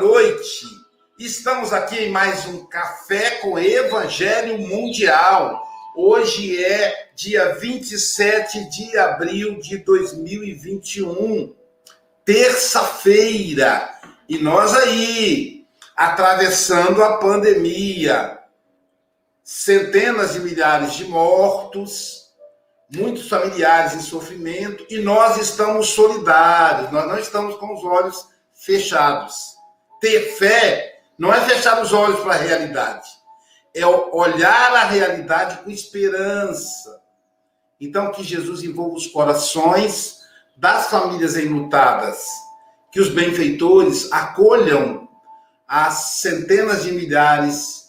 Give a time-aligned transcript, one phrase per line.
[0.00, 0.64] noite.
[1.18, 5.60] Estamos aqui em mais um Café com Evangelho Mundial.
[5.96, 11.52] Hoje é dia 27 de abril de 2021,
[12.24, 13.92] terça-feira.
[14.28, 18.38] E nós aí, atravessando a pandemia,
[19.42, 22.28] centenas de milhares de mortos,
[22.94, 29.57] muitos familiares em sofrimento, e nós estamos solidários, nós não estamos com os olhos fechados.
[30.00, 33.08] Ter fé não é fechar os olhos para a realidade,
[33.74, 37.00] é olhar a realidade com esperança.
[37.80, 40.18] Então, que Jesus envolva os corações
[40.56, 42.24] das famílias enlutadas,
[42.90, 45.08] que os benfeitores acolham
[45.66, 47.88] as centenas de milhares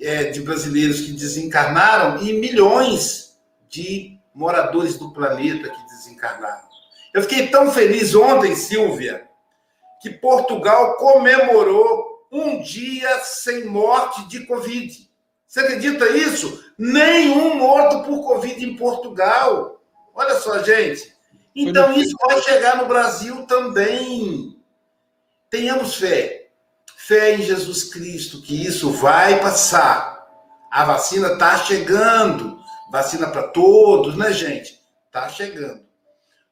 [0.00, 6.72] é, de brasileiros que desencarnaram e milhões de moradores do planeta que desencarnaram.
[7.14, 9.28] Eu fiquei tão feliz ontem, Silvia,
[10.02, 15.08] que Portugal comemorou um dia sem morte de Covid.
[15.46, 16.64] Você acredita isso?
[16.76, 19.80] Nenhum morto por Covid em Portugal.
[20.12, 21.14] Olha só, gente.
[21.54, 24.58] Então, isso vai chegar no Brasil também.
[25.48, 26.48] Tenhamos fé.
[26.96, 30.26] Fé em Jesus Cristo, que isso vai passar.
[30.70, 32.58] A vacina está chegando.
[32.90, 34.80] Vacina para todos, né, gente?
[35.06, 35.82] Está chegando.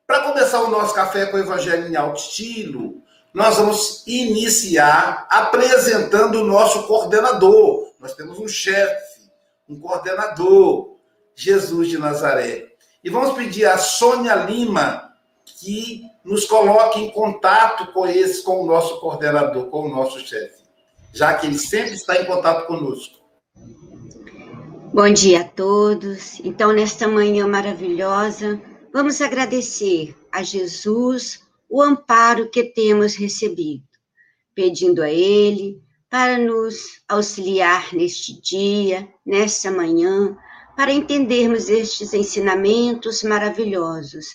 [0.06, 3.02] Para começar o nosso café com o Evangelho em alto estilo,
[3.32, 7.92] nós vamos iniciar apresentando o nosso coordenador.
[8.00, 9.30] Nós temos um chefe,
[9.68, 10.96] um coordenador,
[11.34, 12.69] Jesus de Nazaré.
[13.02, 15.14] E vamos pedir a Sônia Lima
[15.44, 20.64] que nos coloque em contato com esse, com o nosso coordenador, com o nosso chefe,
[21.12, 23.20] já que ele sempre está em contato conosco.
[24.92, 26.40] Bom dia a todos.
[26.40, 28.60] Então, nesta manhã maravilhosa,
[28.92, 31.40] vamos agradecer a Jesus
[31.70, 33.84] o amparo que temos recebido,
[34.53, 40.36] pedindo a Ele para nos auxiliar neste dia, nesta manhã,
[40.76, 44.26] para entendermos estes ensinamentos maravilhosos,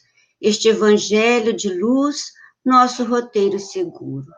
[0.42, 2.32] este Evangelho de luz,
[2.64, 4.32] nosso roteiro seguro.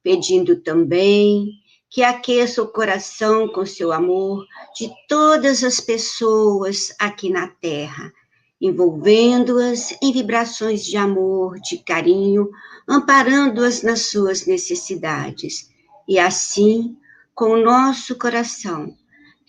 [0.00, 1.50] Pedindo também
[1.90, 8.12] que aqueça o coração com seu amor de todas as pessoas aqui na Terra
[8.60, 12.50] envolvendo-as em vibrações de amor, de carinho,
[12.88, 15.70] amparando-as nas suas necessidades.
[16.08, 16.96] E assim,
[17.34, 18.96] com o nosso coração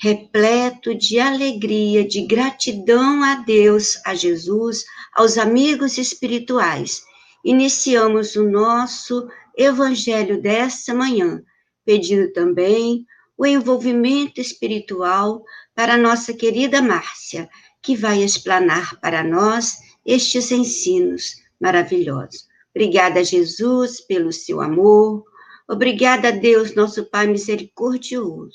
[0.02, 7.04] repleto de alegria, de gratidão a Deus, a Jesus, aos amigos espirituais,
[7.44, 9.28] iniciamos o nosso
[9.58, 11.44] evangelho desta manhã,
[11.86, 13.06] pedindo também
[13.38, 15.44] o envolvimento espiritual
[15.76, 17.50] para nossa querida Márcia
[17.82, 22.48] que vai explanar para nós estes ensinos maravilhosos.
[22.74, 25.24] Obrigada, Jesus, pelo seu amor.
[25.68, 28.54] Obrigada, Deus, nosso Pai misericordioso.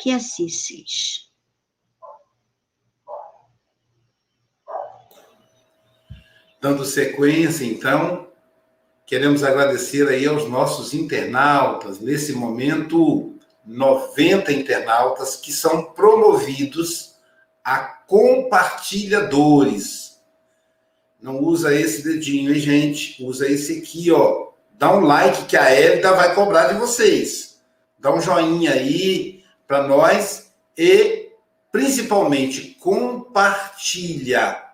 [0.00, 1.28] Que assim seja.
[6.60, 8.28] Dando sequência, então,
[9.06, 17.14] queremos agradecer aí aos nossos internautas, nesse momento, 90 internautas que são promovidos
[17.64, 20.18] a compartilhadores.
[21.20, 23.22] Não usa esse dedinho, hein, gente?
[23.22, 24.48] Usa esse aqui, ó.
[24.76, 27.60] Dá um like que a Hélida vai cobrar de vocês.
[27.98, 31.28] Dá um joinha aí para nós e,
[31.70, 34.64] principalmente, compartilha.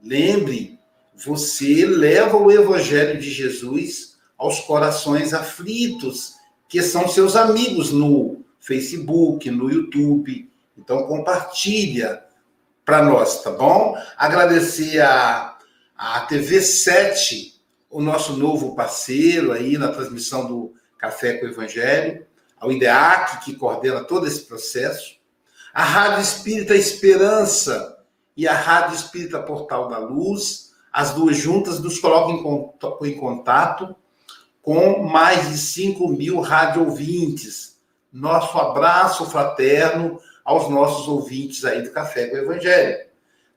[0.00, 0.78] Lembre,
[1.14, 6.34] você leva o Evangelho de Jesus aos corações aflitos,
[6.68, 10.48] que são seus amigos no Facebook, no YouTube.
[10.76, 12.22] Então, compartilha
[12.84, 13.96] para nós, tá bom?
[14.16, 15.56] Agradecer a,
[15.96, 17.60] a TV 7,
[17.90, 22.26] o nosso novo parceiro aí na transmissão do Café com o Evangelho,
[22.58, 25.16] ao IDEAC, que coordena todo esse processo,
[25.72, 27.98] a Rádio Espírita Esperança
[28.36, 32.72] e a Rádio Espírita Portal da Luz, as duas juntas nos colocam
[33.02, 33.96] em contato
[34.62, 37.76] com mais de 5 mil rádio ouvintes.
[38.12, 42.98] Nosso abraço fraterno aos nossos ouvintes aí do Café com o Evangelho.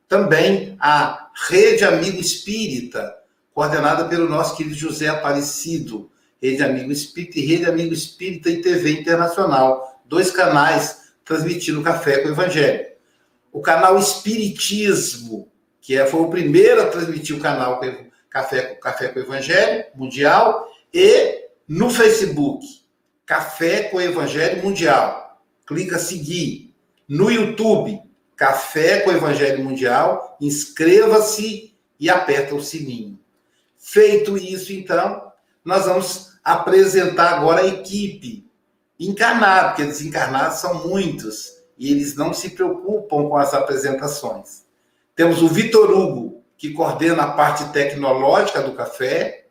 [0.08, 3.14] Também a Rede Amigo Espírita,
[3.54, 6.10] coordenada pelo nosso querido José Aparecido,
[6.42, 12.30] Rede Amigo Espírita e Rede Amigo Espírita e TV Internacional, dois canais transmitindo Café com
[12.30, 12.88] o Evangelho.
[13.52, 15.52] O canal Espiritismo,
[15.82, 17.82] que é, foi o primeiro a transmitir o canal
[18.30, 22.66] Café, Café com o Evangelho Mundial, e no Facebook,
[23.26, 25.42] Café com o Evangelho Mundial.
[25.66, 26.67] Clica seguir
[27.08, 28.02] no YouTube,
[28.36, 33.20] Café com Evangelho Mundial, inscreva-se e aperta o sininho.
[33.78, 35.32] Feito isso, então,
[35.64, 38.50] nós vamos apresentar agora a equipe
[39.00, 44.66] encarnada, porque desencarnados são muitos e eles não se preocupam com as apresentações.
[45.16, 49.48] Temos o Vitor Hugo, que coordena a parte tecnológica do café.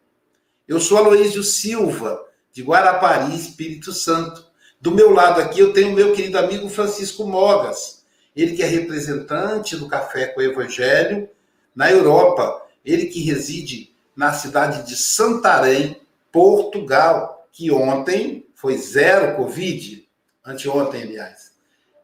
[0.67, 4.46] Eu sou Aloísio Silva, de Guarapari, Espírito Santo.
[4.87, 8.05] Do meu lado aqui eu tenho meu querido amigo Francisco Mogas,
[8.37, 11.29] ele que é representante do Café com o Evangelho
[11.75, 16.01] na Europa, ele que reside na cidade de Santarém,
[16.31, 20.09] Portugal, que ontem foi zero Covid,
[20.45, 21.51] anteontem, aliás.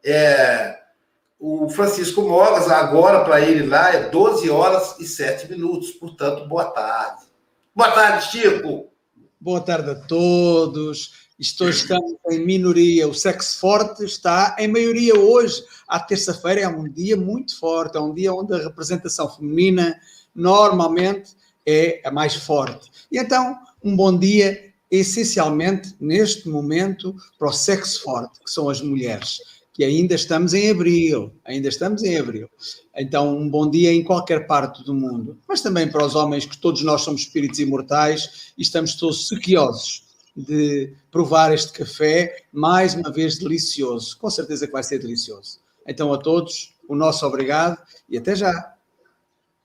[0.03, 0.77] É,
[1.39, 6.65] o Francisco Mogas, agora para ele lá é 12 horas e 7 minutos, portanto, boa
[6.65, 7.23] tarde.
[7.73, 8.91] Boa tarde, Chico.
[9.39, 11.22] Boa tarde a todos.
[11.43, 13.05] Estou estando em minoria.
[13.05, 15.61] O sexo forte está em maioria hoje.
[15.85, 19.99] À terça-feira é um dia muito forte, é um dia onde a representação feminina
[20.33, 21.31] normalmente
[21.65, 22.89] é a mais forte.
[23.11, 28.79] E então, um bom dia, essencialmente neste momento, para o sexo forte, que são as
[28.79, 29.39] mulheres
[29.73, 32.47] que ainda estamos em abril, ainda estamos em abril.
[32.95, 36.57] Então, um bom dia em qualquer parte do mundo, mas também para os homens, que
[36.57, 43.11] todos nós somos espíritos imortais e estamos todos sequiosos de provar este café, mais uma
[43.11, 44.17] vez delicioso.
[44.17, 45.59] Com certeza que vai ser delicioso.
[45.87, 47.77] Então, a todos, o nosso obrigado
[48.09, 48.75] e até já.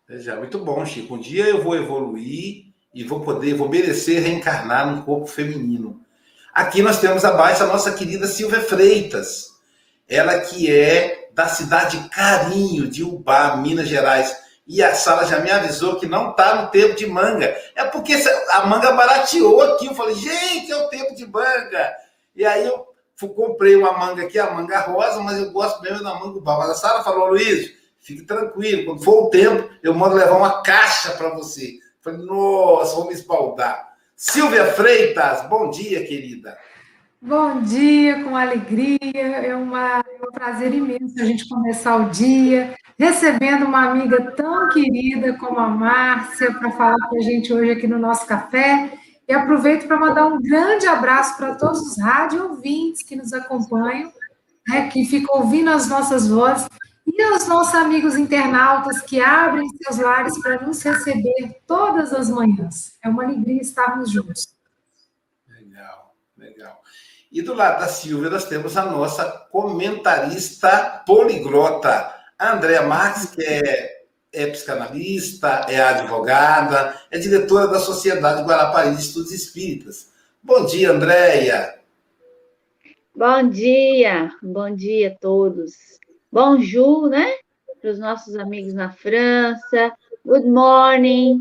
[0.04, 0.36] Até já.
[0.36, 1.14] Muito bom, Chico.
[1.14, 6.00] Um dia eu vou evoluir e vou poder, vou merecer reencarnar num corpo feminino.
[6.52, 9.58] Aqui nós temos abaixo a nossa querida Silvia Freitas
[10.08, 14.34] ela que é da cidade Carinho, de Ubá, Minas Gerais.
[14.68, 17.56] E a Sala já me avisou que não está no tempo de manga.
[17.74, 18.12] É porque
[18.50, 19.86] a manga barateou aqui.
[19.86, 21.96] Eu falei, gente, é o tempo de manga.
[22.36, 22.86] E aí eu
[23.34, 26.58] comprei uma manga aqui, a manga rosa, mas eu gosto mesmo da manga Ubá.
[26.58, 28.84] Mas a Sala falou, Luiz, fique tranquilo.
[28.84, 31.64] Quando for o tempo, eu mando levar uma caixa para você.
[31.64, 33.88] Eu falei, nossa, vou me espaldar.
[34.14, 36.58] Silvia Freitas, bom dia, querida.
[37.20, 38.98] Bom dia, com alegria.
[39.02, 44.68] É, uma, é um prazer imenso a gente começar o dia recebendo uma amiga tão
[44.68, 48.92] querida como a Márcia para falar com a gente hoje aqui no nosso café.
[49.26, 54.12] E aproveito para mandar um grande abraço para todos os rádio ouvintes que nos acompanham,
[54.66, 56.68] né, que ficam ouvindo as nossas vozes,
[57.06, 62.92] e aos nossos amigos internautas que abrem seus lares para nos receber todas as manhãs.
[63.04, 64.57] É uma alegria estarmos juntos.
[67.30, 74.02] E do lado da Silvia, nós temos a nossa comentarista poliglota, Andréa Marques, que é,
[74.32, 80.10] é psicanalista, é advogada, é diretora da Sociedade Guarapari de Estudos Espíritas.
[80.42, 81.78] Bom dia, Andréia.
[83.14, 85.72] Bom dia, bom dia a todos.
[86.32, 87.30] Bonjour, né?
[87.80, 89.92] Para os nossos amigos na França.
[90.24, 91.40] Good morning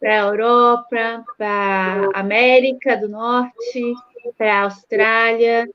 [0.00, 3.94] para a Europa, para a América do Norte,
[4.36, 5.68] para a Austrália,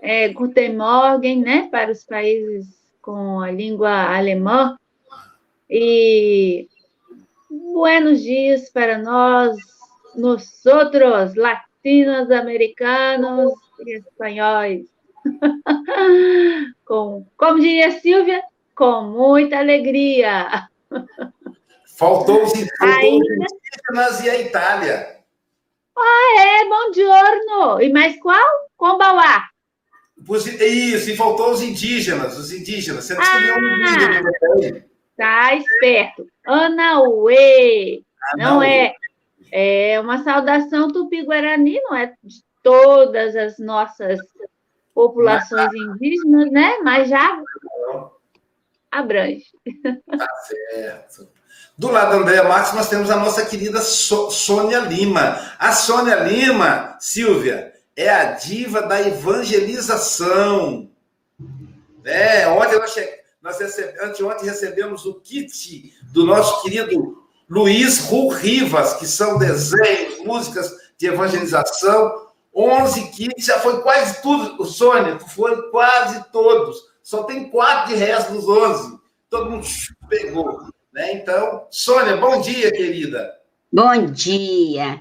[0.00, 2.66] é, Guten Morgen, né, para os países
[3.00, 4.76] com a língua alemã,
[5.68, 6.68] e
[7.50, 9.56] buenos dias para nós,
[10.14, 14.86] nós outros latinos, americanos e espanhóis.
[16.84, 18.42] com, como diria Silvia,
[18.74, 20.68] com muita alegria.
[21.98, 25.17] Faltou os indígenas e a Itália.
[26.00, 27.80] Ah, é, bom giorno.
[27.80, 28.44] E mais qual?
[28.76, 29.44] Combauá.
[30.60, 33.04] Isso, e faltou os indígenas, os indígenas.
[33.04, 34.86] Você ah, um indígena
[35.16, 36.26] Tá esperto.
[36.46, 38.02] Anauê.
[38.36, 38.94] Não é.
[39.50, 44.20] É uma saudação tupi-guarani, não é de todas as nossas
[44.94, 46.78] populações indígenas, né?
[46.82, 47.42] Mas já
[48.90, 49.46] abrange.
[50.06, 51.07] Tá certo.
[51.78, 55.38] Do lado da Andréa Marques, nós temos a nossa querida so Sônia Lima.
[55.60, 60.90] A Sônia Lima, Silvia, é a diva da evangelização.
[62.04, 62.96] É, ontem nós,
[63.40, 70.18] nós recebe, anteontem recebemos o kit do nosso querido Luiz Ru Rivas, que são desenhos,
[70.24, 72.26] músicas de evangelização.
[72.52, 76.76] 11 kits, já foi quase tudo, Sônia, foi quase todos.
[77.04, 78.98] Só tem quatro de resto dos 11.
[79.30, 79.66] Todo mundo
[80.08, 80.76] pegou.
[80.92, 81.12] Né?
[81.14, 83.36] Então, Sônia, bom dia, querida.
[83.72, 85.00] Bom dia.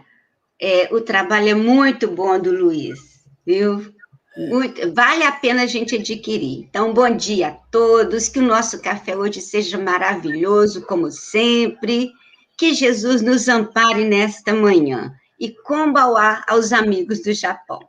[0.60, 3.00] É, o trabalho é muito bom do Luiz,
[3.46, 3.94] viu?
[4.36, 6.66] Muito, vale a pena a gente adquirir.
[6.70, 12.12] Então, bom dia a todos, que o nosso café hoje seja maravilhoso, como sempre,
[12.56, 15.12] que Jesus nos ampare nesta manhã.
[15.40, 17.80] E combauá aos amigos do Japão.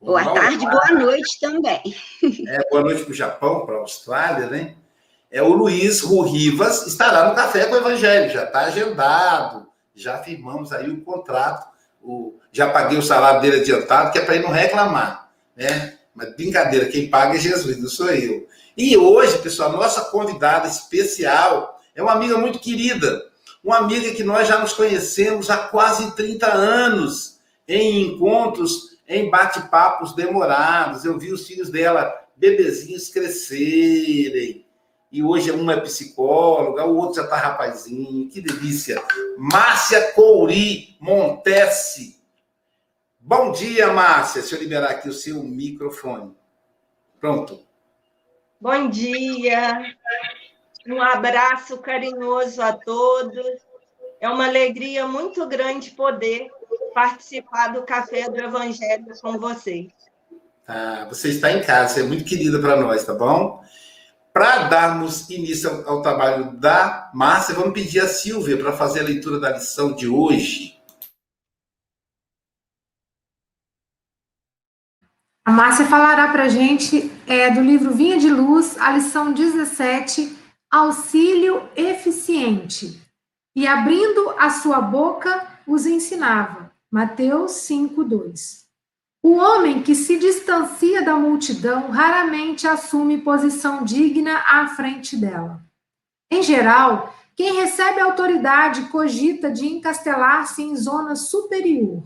[0.00, 1.82] Boa tarde, boa noite também.
[2.46, 4.76] É, boa noite para o Japão, para a Austrália, né?
[5.30, 10.72] É o Luiz Rivas estará no Café com o Evangelho, já está agendado, já firmamos
[10.72, 11.68] aí o contrato,
[12.02, 15.98] o, já paguei o salário dele adiantado, que é para ele não reclamar, né?
[16.14, 18.46] Mas brincadeira, quem paga é Jesus, não sou eu.
[18.76, 23.22] E hoje, pessoal, nossa convidada especial é uma amiga muito querida,
[23.62, 30.14] uma amiga que nós já nos conhecemos há quase 30 anos, em encontros, em bate-papos
[30.14, 31.04] demorados.
[31.04, 34.64] Eu vi os filhos dela, bebezinhos, crescerem.
[35.10, 38.28] E hoje uma é psicóloga, o outro já está rapazinho.
[38.28, 39.02] Que delícia.
[39.38, 42.22] Márcia Couri Montesse.
[43.18, 44.42] Bom dia, Márcia.
[44.42, 46.36] Deixa eu liberar aqui o seu microfone.
[47.18, 47.66] Pronto.
[48.60, 49.94] Bom dia.
[50.86, 53.46] Um abraço carinhoso a todos.
[54.20, 56.48] É uma alegria muito grande poder
[56.94, 59.92] participar do Café do Evangelho com vocês.
[60.66, 63.62] Ah, você está em casa, você é muito querida para nós, tá bom?
[64.38, 69.02] Para darmos início ao, ao, trabalho da Márcia, vamos pedir a Silvia para fazer a
[69.02, 70.80] leitura da lição de hoje.
[75.44, 80.38] A Márcia falará para a gente é, do livro Vinha de Luz, a lição 17,
[80.70, 83.02] auxílio eficiente.
[83.56, 86.70] E abrindo a sua boca, os ensinava.
[86.88, 88.67] Mateus 5, 2.
[89.22, 95.60] O homem que se distancia da multidão raramente assume posição digna à frente dela.
[96.30, 102.02] Em geral, quem recebe autoridade cogita de encastelar-se em zona superior.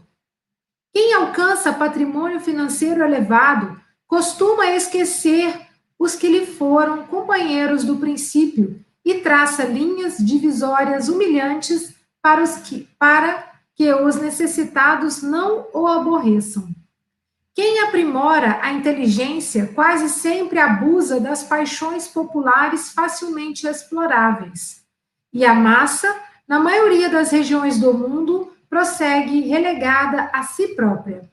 [0.94, 9.14] Quem alcança patrimônio financeiro elevado costuma esquecer os que lhe foram companheiros do princípio e
[9.20, 16.68] traça linhas divisórias humilhantes para, os que, para que os necessitados não o aborreçam.
[17.54, 24.82] Quem aprimora a inteligência quase sempre abusa das paixões populares facilmente exploráveis.
[25.32, 26.14] E a massa,
[26.48, 31.30] na maioria das regiões do mundo, prossegue relegada a si própria.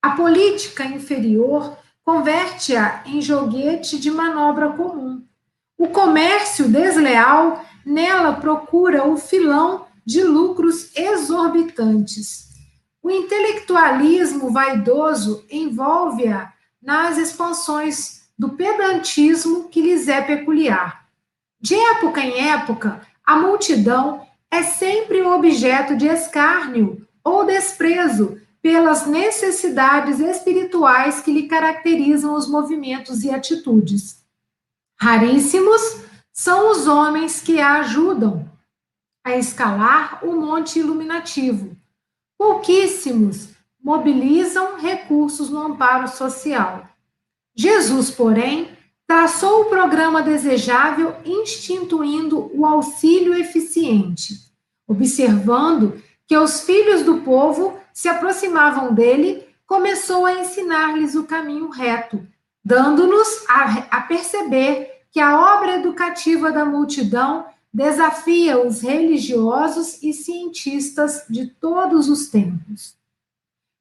[0.00, 5.22] A política inferior converte-a em joguete de manobra comum.
[5.76, 12.47] O comércio desleal nela procura o filão de lucros exorbitantes.
[13.08, 21.08] O intelectualismo vaidoso envolve-a nas expansões do pedantismo que lhes é peculiar.
[21.58, 30.20] De época em época, a multidão é sempre objeto de escárnio ou desprezo pelas necessidades
[30.20, 34.22] espirituais que lhe caracterizam os movimentos e atitudes.
[35.00, 35.80] Raríssimos
[36.30, 38.46] são os homens que a ajudam
[39.24, 41.77] a escalar o monte iluminativo.
[42.38, 43.48] Pouquíssimos
[43.82, 46.88] mobilizam recursos no amparo social.
[47.54, 48.68] Jesus, porém,
[49.06, 54.34] traçou o programa desejável instituindo o auxílio eficiente,
[54.86, 62.24] observando que os filhos do povo se aproximavam dele, começou a ensinar-lhes o caminho reto,
[62.64, 67.46] dando-nos a, a perceber que a obra educativa da multidão
[67.78, 72.96] desafia os religiosos e cientistas de todos os tempos.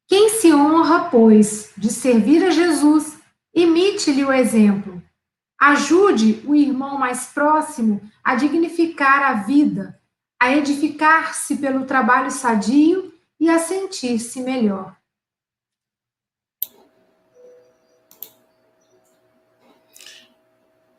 [0.08, 3.18] Quem se honra, pois, de servir a Jesus,
[3.56, 5.02] imite-lhe o exemplo.
[5.60, 10.00] Ajude o irmão mais próximo a dignificar a vida,
[10.40, 14.96] a edificar-se pelo trabalho sadio e a sentir-se melhor.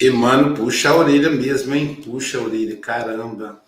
[0.01, 1.97] Emmanuel puxa a orelha mesmo, hein?
[1.97, 3.61] Puxa a orelha, caramba.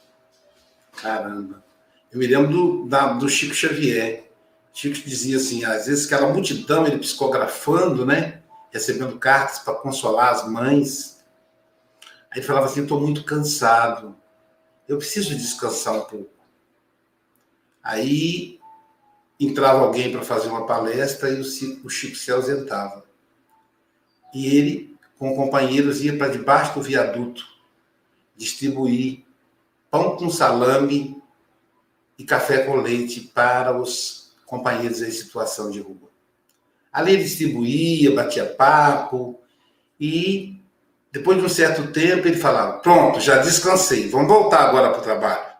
[0.96, 1.64] Caramba.
[2.12, 4.30] Eu me lembro do, da, do Chico Xavier.
[4.72, 8.42] Chico dizia assim, às vezes aquela multidão, ele psicografando, né?
[8.70, 11.24] Recebendo cartas para consolar as mães.
[12.30, 14.16] Aí ele falava assim, estou muito cansado.
[14.88, 16.30] Eu preciso descansar um pouco.
[17.82, 18.60] Aí
[19.38, 23.04] entrava alguém para fazer uma palestra e o Chico, o Chico se ausentava.
[24.32, 24.89] E ele
[25.20, 27.46] com companheiros, ia para debaixo do viaduto
[28.34, 29.22] distribuir
[29.90, 31.22] pão com salame
[32.18, 36.08] e café com leite para os companheiros em situação de rua.
[36.90, 39.38] Ali ele distribuía, batia papo
[40.00, 40.58] e
[41.12, 45.04] depois de um certo tempo ele falava: Pronto, já descansei, vamos voltar agora para o
[45.04, 45.50] trabalho.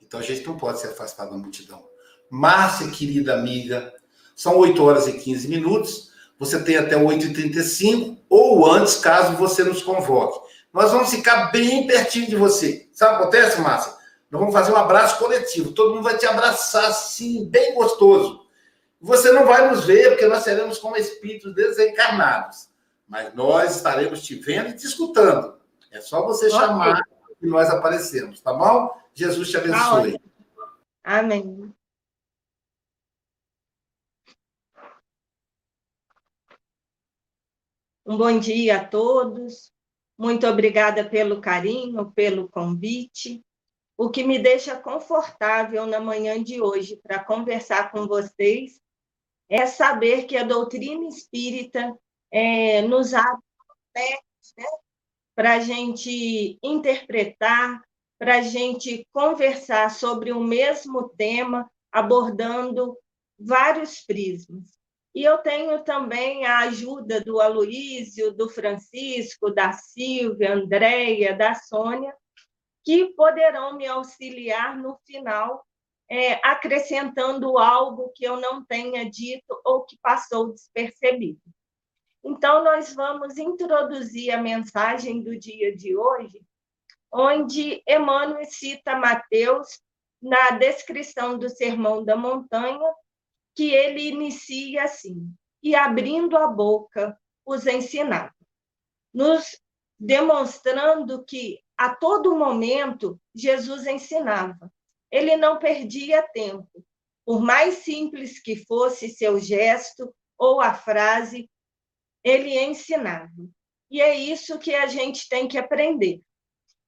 [0.00, 1.84] Então a gente não pode se afastar da multidão.
[2.30, 3.92] Márcia, querida amiga,
[4.34, 6.09] são 8 horas e 15 minutos.
[6.40, 10.40] Você tem até 8h35 ou antes, caso você nos convoque.
[10.72, 12.88] Nós vamos ficar bem pertinho de você.
[12.94, 13.92] Sabe o que acontece, Márcia?
[14.30, 15.72] Nós vamos fazer um abraço coletivo.
[15.72, 18.46] Todo mundo vai te abraçar assim, bem gostoso.
[19.02, 22.70] Você não vai nos ver, porque nós seremos como espíritos desencarnados.
[23.06, 25.58] Mas nós estaremos te vendo e te escutando.
[25.90, 27.02] É só você chamar
[27.42, 28.90] e nós aparecemos, tá bom?
[29.12, 30.18] Jesus te abençoe.
[31.04, 31.70] Amém.
[38.10, 39.72] Um bom dia a todos.
[40.18, 43.40] Muito obrigada pelo carinho, pelo convite.
[43.96, 48.80] O que me deixa confortável na manhã de hoje para conversar com vocês
[49.48, 51.96] é saber que a doutrina espírita
[52.32, 53.44] é, nos abre
[53.94, 54.64] né,
[55.36, 57.80] para a gente interpretar,
[58.18, 62.98] para a gente conversar sobre o mesmo tema, abordando
[63.38, 64.79] vários prismas.
[65.14, 72.14] E eu tenho também a ajuda do Aloísio, do Francisco, da Silvia, Andréia, da Sônia,
[72.84, 75.66] que poderão me auxiliar no final,
[76.08, 81.40] é, acrescentando algo que eu não tenha dito ou que passou despercebido.
[82.22, 86.40] Então, nós vamos introduzir a mensagem do dia de hoje,
[87.12, 89.80] onde Emmanuel cita Mateus
[90.20, 92.92] na descrição do Sermão da Montanha,
[93.60, 95.30] que ele inicia assim:
[95.62, 97.14] e abrindo a boca
[97.44, 98.34] os ensinava,
[99.12, 99.60] nos
[99.98, 104.72] demonstrando que a todo momento Jesus ensinava.
[105.10, 106.70] Ele não perdia tempo.
[107.22, 111.50] Por mais simples que fosse seu gesto ou a frase,
[112.24, 113.30] ele ensinava.
[113.90, 116.22] E é isso que a gente tem que aprender.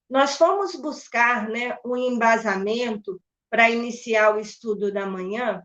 [0.09, 5.61] Nós fomos buscar né, um embasamento para iniciar o estudo da manhã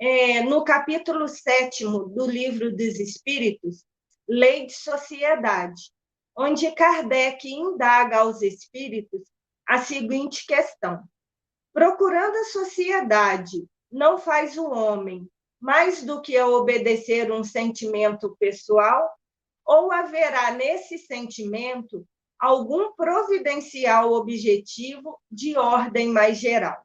[0.00, 3.84] é, no capítulo sétimo do Livro dos Espíritos,
[4.26, 5.92] Lei de Sociedade,
[6.34, 9.20] onde Kardec indaga aos espíritos
[9.68, 11.02] a seguinte questão:
[11.72, 15.28] procurando a sociedade, não faz o homem
[15.60, 19.06] mais do que obedecer um sentimento pessoal,
[19.66, 22.06] ou haverá nesse sentimento
[22.38, 26.82] algum providencial objetivo de ordem mais geral?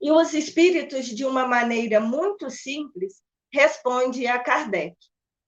[0.00, 4.96] E os espíritos, de uma maneira muito simples, respondem a Kardec: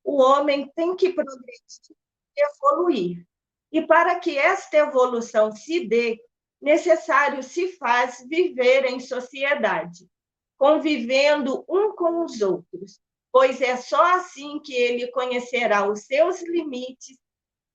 [0.03, 1.97] o homem tem que progredir,
[2.37, 3.27] evoluir.
[3.71, 6.19] E para que esta evolução se dê,
[6.61, 10.09] necessário se faz viver em sociedade,
[10.57, 17.19] convivendo um com os outros, pois é só assim que ele conhecerá os seus limites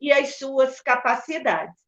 [0.02, 1.80] e as suas capacidades,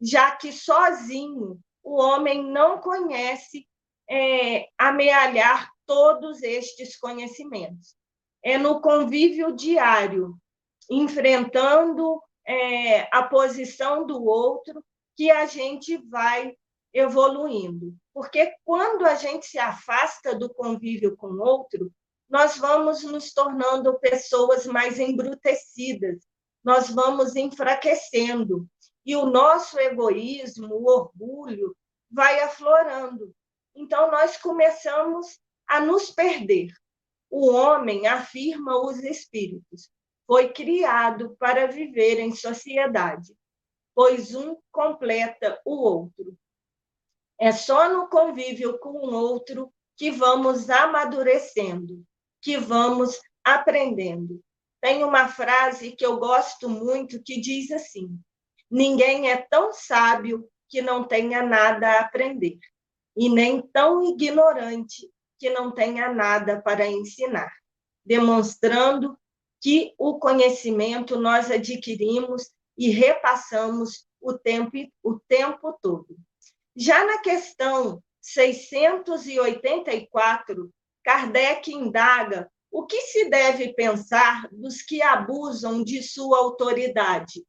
[0.00, 3.67] já que sozinho o homem não conhece
[4.10, 7.96] é, amealhar todos estes conhecimentos.
[8.42, 10.36] É no convívio diário,
[10.90, 14.82] enfrentando é, a posição do outro,
[15.16, 16.54] que a gente vai
[16.92, 17.94] evoluindo.
[18.14, 21.92] Porque quando a gente se afasta do convívio com o outro,
[22.28, 26.26] nós vamos nos tornando pessoas mais embrutecidas,
[26.62, 28.66] nós vamos enfraquecendo.
[29.04, 31.74] E o nosso egoísmo, o orgulho,
[32.10, 33.34] vai aflorando.
[33.80, 35.38] Então, nós começamos
[35.68, 36.72] a nos perder.
[37.30, 39.88] O homem, afirma os espíritos,
[40.26, 43.32] foi criado para viver em sociedade,
[43.94, 46.36] pois um completa o outro.
[47.38, 52.04] É só no convívio com o outro que vamos amadurecendo,
[52.42, 54.42] que vamos aprendendo.
[54.80, 58.18] Tem uma frase que eu gosto muito que diz assim:
[58.68, 62.58] ninguém é tão sábio que não tenha nada a aprender
[63.18, 67.52] e nem tão ignorante que não tenha nada para ensinar,
[68.06, 69.18] demonstrando
[69.60, 76.16] que o conhecimento nós adquirimos e repassamos o tempo, o tempo todo.
[76.76, 80.70] Já na questão 684,
[81.02, 87.44] Kardec indaga o que se deve pensar dos que abusam de sua autoridade,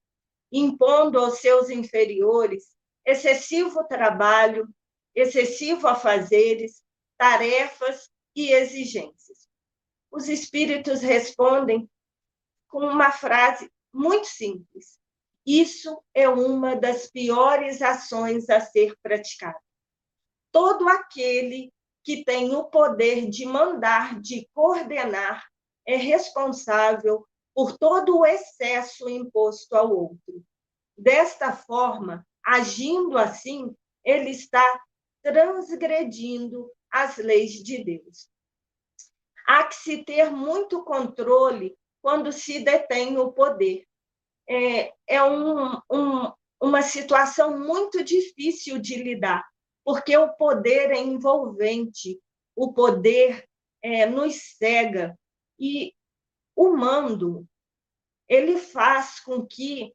[0.51, 4.67] impondo aos seus inferiores excessivo trabalho,
[5.15, 6.81] excessivo a fazeres,
[7.17, 9.47] tarefas e exigências.
[10.11, 11.89] Os espíritos respondem
[12.67, 14.99] com uma frase muito simples:
[15.45, 19.59] Isso é uma das piores ações a ser praticada.
[20.51, 21.71] Todo aquele
[22.03, 25.45] que tem o poder de mandar, de coordenar,
[25.85, 30.43] é responsável por todo o excesso imposto ao outro.
[30.97, 34.81] Desta forma, agindo assim, ele está
[35.21, 38.29] transgredindo as leis de Deus.
[39.47, 43.85] Há que se ter muito controle quando se detém o poder.
[44.47, 49.47] É, é um, um, uma situação muito difícil de lidar,
[49.83, 52.19] porque o poder é envolvente,
[52.55, 53.47] o poder
[53.81, 55.17] é, nos cega,
[55.59, 55.93] e
[56.55, 57.47] o mando
[58.27, 59.93] ele faz com que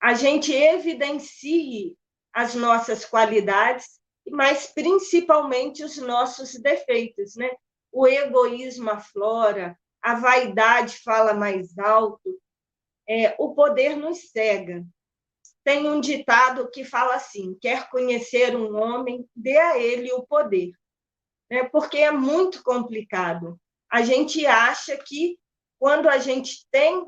[0.00, 1.96] a gente evidencie
[2.32, 3.98] as nossas qualidades,
[4.30, 7.50] mas principalmente os nossos defeitos, né?
[7.92, 12.40] O egoísmo aflora, a vaidade fala mais alto,
[13.08, 14.84] é, o poder nos cega.
[15.62, 20.72] Tem um ditado que fala assim: quer conhecer um homem, dê a ele o poder.
[21.50, 21.64] Né?
[21.64, 23.58] Porque é muito complicado.
[23.90, 25.38] A gente acha que
[25.78, 27.06] quando a gente tem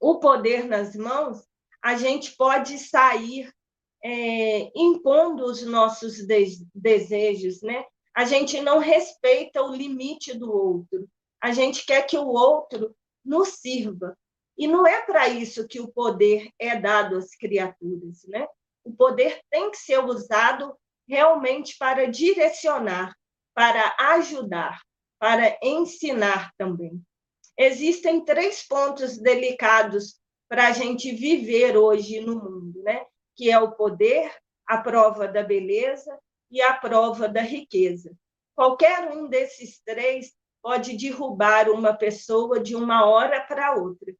[0.00, 1.46] o poder nas mãos,
[1.82, 3.52] a gente pode sair
[4.08, 7.84] é, impondo os nossos de desejos, né?
[8.14, 11.08] A gente não respeita o limite do outro.
[11.42, 14.16] A gente quer que o outro nos sirva.
[14.56, 18.46] E não é para isso que o poder é dado às criaturas, né?
[18.84, 20.72] O poder tem que ser usado
[21.08, 23.12] realmente para direcionar,
[23.52, 24.80] para ajudar,
[25.18, 27.02] para ensinar também.
[27.58, 33.04] Existem três pontos delicados para a gente viver hoje no mundo, né?
[33.36, 34.32] Que é o poder,
[34.66, 36.18] a prova da beleza
[36.50, 38.16] e a prova da riqueza.
[38.54, 44.14] Qualquer um desses três pode derrubar uma pessoa de uma hora para outra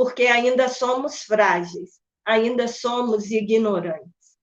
[0.00, 4.38] porque ainda somos frágeis, ainda somos ignorantes.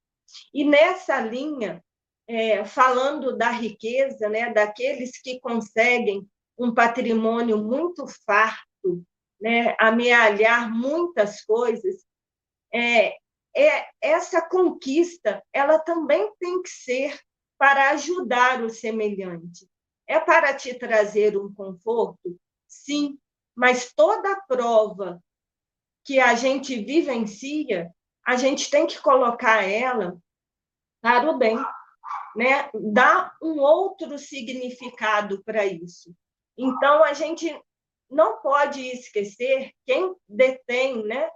[0.53, 1.83] E nessa linha,
[2.27, 9.03] é, falando da riqueza, né, daqueles que conseguem um patrimônio muito farto,
[9.41, 12.05] né, amealhar muitas coisas,
[12.71, 13.15] é,
[13.57, 17.19] é, essa conquista ela também tem que ser
[17.57, 19.67] para ajudar o semelhante.
[20.07, 22.39] É para te trazer um conforto?
[22.67, 23.17] Sim,
[23.55, 25.21] mas toda prova
[26.05, 27.91] que a gente vivencia,
[28.25, 30.17] a gente tem que colocar ela
[31.01, 31.57] para o bem,
[32.35, 32.69] né?
[32.93, 36.15] Dar um outro significado para isso.
[36.57, 37.59] Então a gente
[38.09, 41.29] não pode esquecer quem detém, né,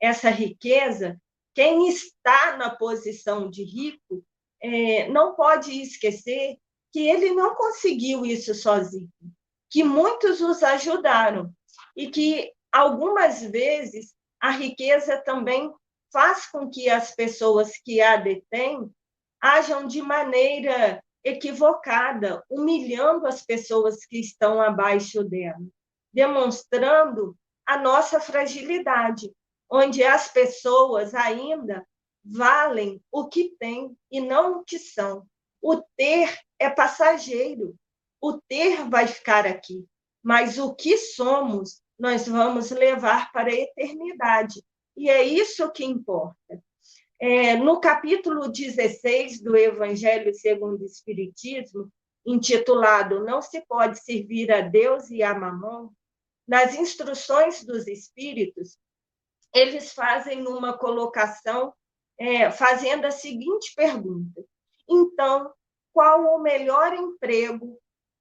[0.00, 1.18] essa riqueza,
[1.58, 4.24] quem está na posição de rico,
[4.62, 6.56] é, não pode esquecer
[6.92, 9.10] que ele não conseguiu isso sozinho,
[9.68, 11.52] que muitos os ajudaram
[11.96, 15.74] e que algumas vezes a riqueza também
[16.12, 18.88] faz com que as pessoas que a detêm
[19.42, 25.66] ajam de maneira equivocada, humilhando as pessoas que estão abaixo dela,
[26.12, 29.28] demonstrando a nossa fragilidade,
[29.70, 31.86] onde as pessoas ainda
[32.24, 35.26] valem o que têm e não o que são.
[35.60, 37.74] O ter é passageiro,
[38.20, 39.86] o ter vai ficar aqui,
[40.22, 44.62] mas o que somos nós vamos levar para a eternidade.
[44.96, 46.62] E é isso que importa.
[47.20, 51.90] É, no capítulo 16 do Evangelho segundo o Espiritismo,
[52.24, 55.90] intitulado Não se pode servir a Deus e a Mamon,
[56.46, 58.78] nas instruções dos Espíritos,
[59.54, 61.72] eles fazem uma colocação
[62.18, 64.44] é, fazendo a seguinte pergunta:
[64.88, 65.52] então,
[65.92, 67.78] qual o melhor emprego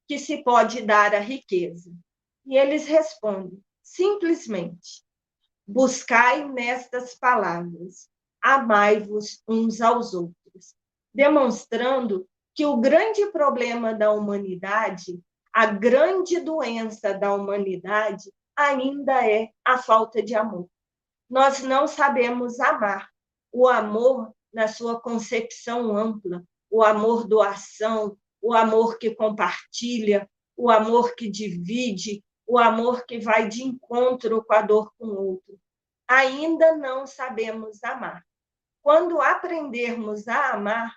[0.07, 1.91] que se pode dar à riqueza?
[2.45, 5.05] E eles respondem: simplesmente
[5.67, 8.09] buscai nestas palavras,
[8.41, 10.75] amai-vos uns aos outros,
[11.13, 15.19] demonstrando que o grande problema da humanidade,
[15.53, 20.67] a grande doença da humanidade, ainda é a falta de amor.
[21.29, 23.09] Nós não sabemos amar.
[23.51, 31.15] O amor, na sua concepção ampla, o amor doação, o amor que compartilha, o amor
[31.15, 35.59] que divide, o amor que vai de encontro com a dor com o outro.
[36.07, 38.25] Ainda não sabemos amar.
[38.81, 40.95] Quando aprendermos a amar,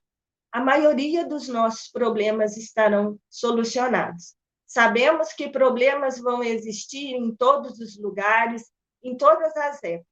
[0.52, 4.34] a maioria dos nossos problemas estarão solucionados.
[4.66, 8.70] Sabemos que problemas vão existir em todos os lugares,
[9.02, 10.09] em todas as épocas,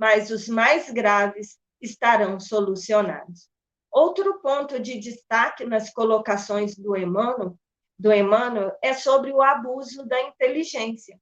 [0.00, 3.50] mas os mais graves estarão solucionados.
[3.92, 7.54] Outro ponto de destaque nas colocações do Emmanuel
[7.98, 11.20] do Emmanuel é sobre o abuso da inteligência,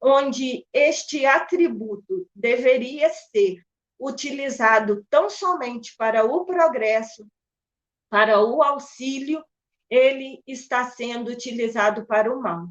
[0.00, 3.62] onde este atributo deveria ser
[4.00, 7.26] utilizado tão somente para o progresso,
[8.08, 9.44] para o auxílio,
[9.90, 12.66] ele está sendo utilizado para o mal.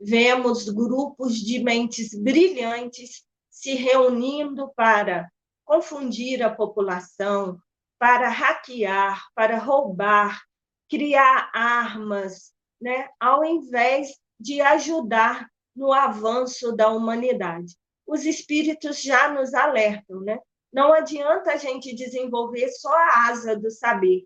[0.00, 3.27] Vemos grupos de mentes brilhantes
[3.58, 5.28] se reunindo para
[5.64, 7.60] confundir a população,
[7.98, 10.40] para hackear, para roubar,
[10.88, 17.76] criar armas, né, ao invés de ajudar no avanço da humanidade.
[18.06, 20.38] Os espíritos já nos alertam, né?
[20.72, 24.24] Não adianta a gente desenvolver só a asa do saber.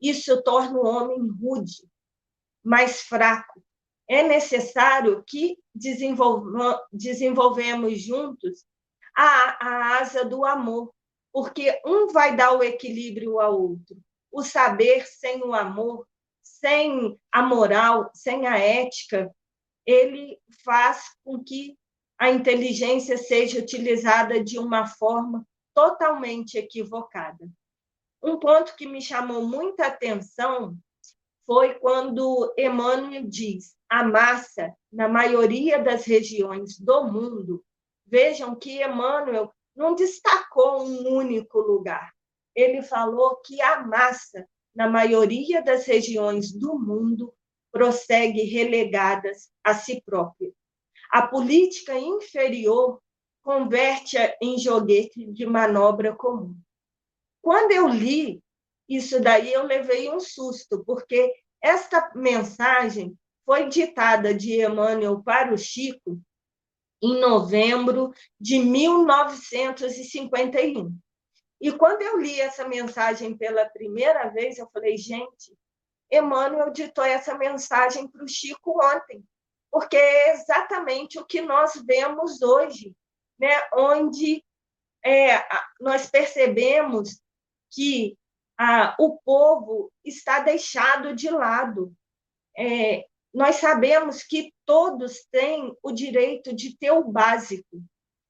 [0.00, 1.82] Isso torna o homem rude,
[2.62, 3.60] mais fraco.
[4.08, 8.64] É necessário que desenvolvamos juntos
[9.14, 10.94] a, a asa do amor,
[11.32, 13.98] porque um vai dar o equilíbrio ao outro.
[14.32, 16.06] O saber sem o amor,
[16.42, 19.30] sem a moral, sem a ética,
[19.86, 21.76] ele faz com que
[22.18, 27.48] a inteligência seja utilizada de uma forma totalmente equivocada.
[28.22, 30.76] Um ponto que me chamou muita atenção
[31.46, 37.64] foi quando Emmanuel diz: a massa, na maioria das regiões do mundo,
[38.06, 42.12] vejam que Emmanuel não destacou um único lugar.
[42.54, 47.32] Ele falou que a massa, na maioria das regiões do mundo,
[47.70, 50.52] prossegue relegadas a si própria.
[51.10, 53.00] A política inferior
[53.42, 56.54] converte-a em joguete de manobra comum.
[57.40, 58.42] Quando eu li
[58.88, 63.16] isso daí, eu levei um susto, porque esta mensagem
[63.48, 66.20] foi ditada de Emmanuel para o Chico
[67.02, 70.94] em novembro de 1951.
[71.58, 75.56] E quando eu li essa mensagem pela primeira vez, eu falei, gente,
[76.12, 79.24] Emmanuel ditou essa mensagem para o Chico ontem,
[79.70, 82.94] porque é exatamente o que nós vemos hoje,
[83.40, 83.62] né?
[83.72, 84.44] onde
[85.02, 85.42] é,
[85.80, 87.18] nós percebemos
[87.70, 88.14] que
[88.60, 91.94] ah, o povo está deixado de lado.
[92.54, 97.82] É, nós sabemos que todos têm o direito de ter o básico.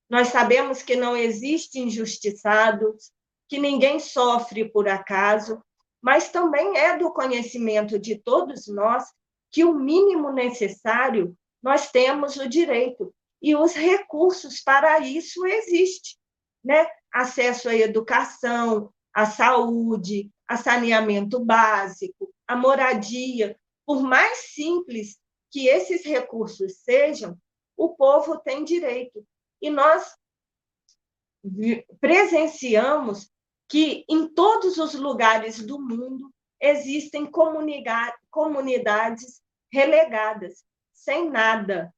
[0.09, 3.13] Nós sabemos que não existem injustiçados,
[3.49, 5.63] que ninguém sofre por acaso,
[6.03, 9.05] mas também é do conhecimento de todos nós
[9.51, 16.17] que o mínimo necessário nós temos o direito e os recursos para isso existem,
[16.65, 16.87] né?
[17.13, 25.19] Acesso à educação, à saúde, a saneamento básico, a moradia, por mais simples
[25.51, 27.39] que esses recursos sejam,
[27.75, 29.27] o povo tem direito.
[29.63, 30.15] E nós
[31.99, 33.31] presenciamos
[33.67, 37.25] que em todos os lugares do mundo existem
[38.31, 39.41] comunidades
[39.73, 41.91] relegadas, sem nada.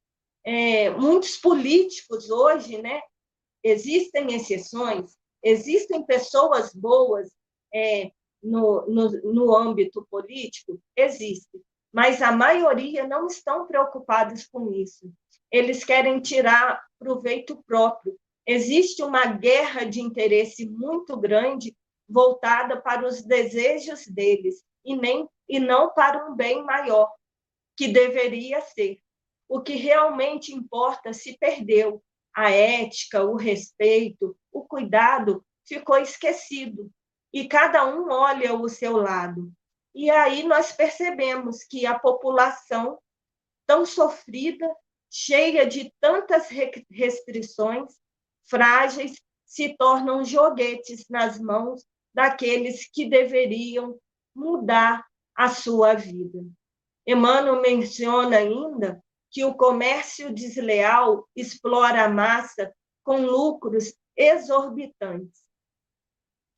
[0.45, 3.03] É, muitos políticos hoje, né,
[3.65, 7.33] existem exceções, existem pessoas boas
[7.75, 11.61] é, no, no, no âmbito político, existe,
[11.93, 15.13] mas a maioria não estão preocupados com isso.
[15.51, 21.77] Eles querem tirar proveito próprio, existe uma guerra de interesse muito grande
[22.09, 27.13] voltada para os desejos deles e nem e não para um bem maior
[27.77, 29.01] que deveria ser.
[29.49, 32.03] O que realmente importa se perdeu.
[32.35, 36.89] A ética, o respeito, o cuidado ficou esquecido
[37.33, 39.53] e cada um olha o seu lado.
[40.01, 42.99] E aí nós percebemos que a população
[43.67, 44.67] tão sofrida,
[45.11, 46.49] cheia de tantas
[46.91, 47.93] restrições,
[48.49, 51.85] frágeis se tornam joguetes nas mãos
[52.15, 54.01] daqueles que deveriam
[54.35, 56.47] mudar a sua vida.
[57.07, 65.45] Emmanuel menciona ainda que o comércio desleal explora a massa com lucros exorbitantes.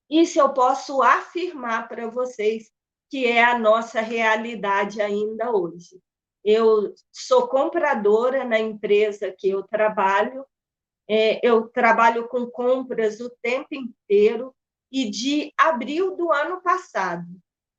[0.09, 2.71] Isso eu posso afirmar para vocês
[3.13, 6.01] que é a nossa realidade ainda hoje.
[6.43, 10.47] Eu sou compradora na empresa que eu trabalho
[11.07, 14.55] é, eu trabalho com compras o tempo inteiro
[14.91, 17.27] e de abril do ano passado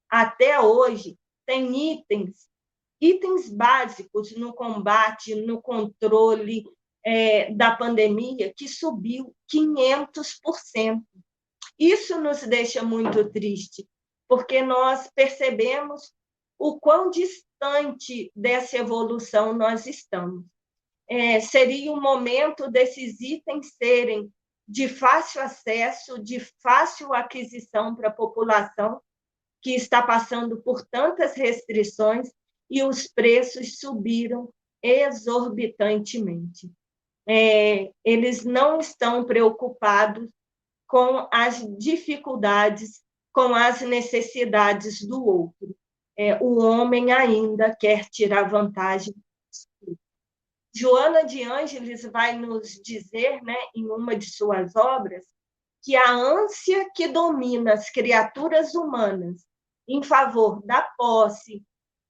[0.07, 1.17] até hoje
[1.47, 2.47] tem itens,
[3.01, 6.63] itens básicos no combate, no controle
[7.03, 11.01] é, da pandemia que subiu 500%.
[11.79, 13.87] Isso nos deixa muito triste,
[14.27, 16.13] porque nós percebemos
[16.57, 20.45] o quão distante dessa evolução nós estamos
[21.09, 24.31] é, seria o momento desses itens serem
[24.67, 29.01] de fácil acesso, de fácil aquisição para a população
[29.61, 32.31] que está passando por tantas restrições
[32.69, 36.71] e os preços subiram exorbitantemente.
[37.27, 40.29] É, eles não estão preocupados
[40.87, 43.02] com as dificuldades,
[43.33, 45.75] com as necessidades do outro.
[46.17, 49.13] É, o homem ainda quer tirar vantagem
[50.75, 55.23] Joana de Ângeles vai nos dizer, né, em uma de suas obras,
[55.83, 59.45] que a ânsia que domina as criaturas humanas
[59.87, 61.63] em favor da posse,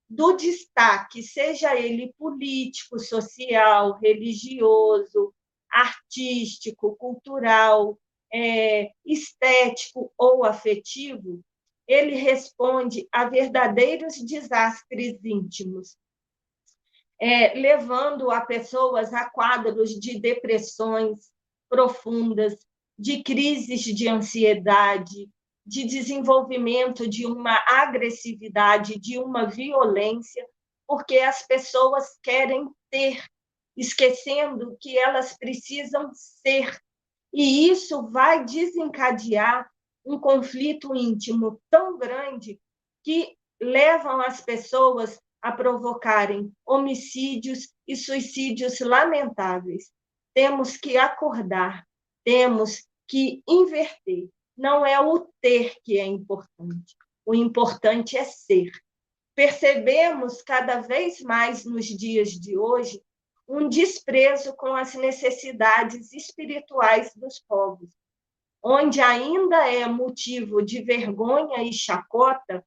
[0.09, 5.33] do destaque, seja ele político, social, religioso,
[5.69, 7.99] artístico, cultural,
[8.33, 11.43] é, estético ou afetivo,
[11.87, 15.97] ele responde a verdadeiros desastres íntimos,
[17.19, 21.31] é, levando a pessoas a quadros de depressões
[21.69, 22.55] profundas,
[22.97, 25.29] de crises de ansiedade,
[25.65, 30.45] de desenvolvimento de uma agressividade, de uma violência,
[30.87, 33.23] porque as pessoas querem ter,
[33.75, 36.77] esquecendo que elas precisam ser.
[37.33, 39.67] E isso vai desencadear
[40.05, 42.59] um conflito íntimo tão grande
[43.03, 49.91] que levam as pessoas a provocarem homicídios e suicídios lamentáveis.
[50.33, 51.85] Temos que acordar,
[52.23, 54.29] temos que inverter.
[54.55, 58.71] Não é o ter que é importante, o importante é ser.
[59.35, 63.01] Percebemos cada vez mais nos dias de hoje
[63.47, 67.89] um desprezo com as necessidades espirituais dos povos,
[68.63, 72.65] onde ainda é motivo de vergonha e chacota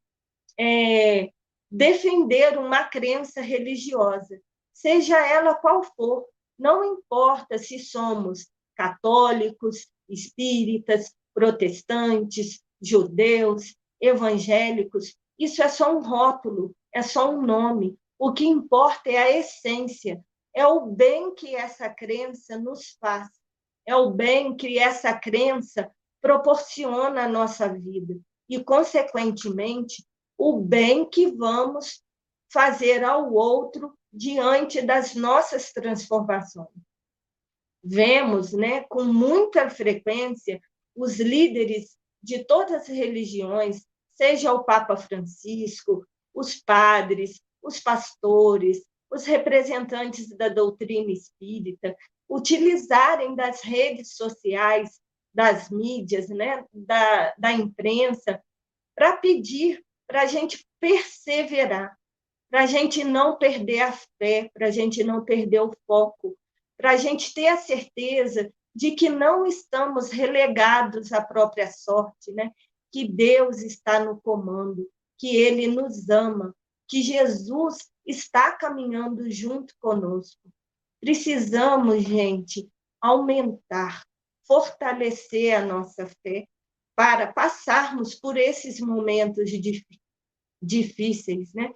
[0.59, 1.31] é,
[1.71, 4.41] defender uma crença religiosa,
[4.73, 6.27] seja ela qual for,
[6.59, 17.03] não importa se somos católicos, espíritas, protestantes, judeus, evangélicos, isso é só um rótulo, é
[17.03, 17.99] só um nome.
[18.19, 20.23] O que importa é a essência,
[20.57, 23.29] é o bem que essa crença nos faz,
[23.87, 30.03] é o bem que essa crença proporciona à nossa vida e, consequentemente,
[30.39, 32.03] o bem que vamos
[32.51, 36.71] fazer ao outro diante das nossas transformações.
[37.85, 40.59] Vemos, né, com muita frequência,
[40.97, 46.03] os líderes de todas as religiões, seja o Papa Francisco,
[46.35, 51.97] os padres, os pastores, os representantes da doutrina espírita,
[52.29, 55.01] utilizarem das redes sociais,
[55.33, 58.43] das mídias, né, da, da imprensa,
[58.95, 61.97] para pedir para a gente perseverar,
[62.51, 66.37] para a gente não perder a fé, para a gente não perder o foco,
[66.77, 72.53] para a gente ter a certeza de que não estamos relegados à própria sorte, né?
[72.93, 74.89] que Deus está no comando,
[75.19, 76.55] que Ele nos ama,
[76.89, 80.49] que Jesus está caminhando junto conosco.
[81.01, 82.69] Precisamos, gente,
[83.01, 84.05] aumentar,
[84.47, 86.47] fortalecer a nossa fé,
[86.97, 89.51] para passarmos por esses momentos
[90.63, 91.71] difíceis, né?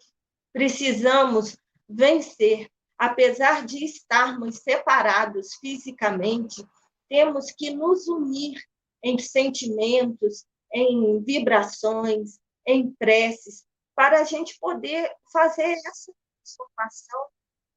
[0.51, 6.64] Precisamos vencer, apesar de estarmos separados fisicamente,
[7.09, 8.59] temos que nos unir
[9.05, 13.64] em sentimentos, em vibrações, em preces,
[13.95, 17.26] para a gente poder fazer essa transformação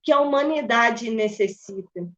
[0.01, 2.11] que a humanidade necessita.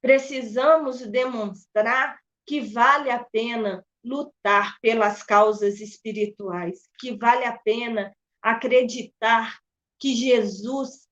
[0.00, 9.60] Precisamos demonstrar que vale a pena lutar pelas causas espirituais, que vale a pena acreditar
[9.98, 11.08] que Jesus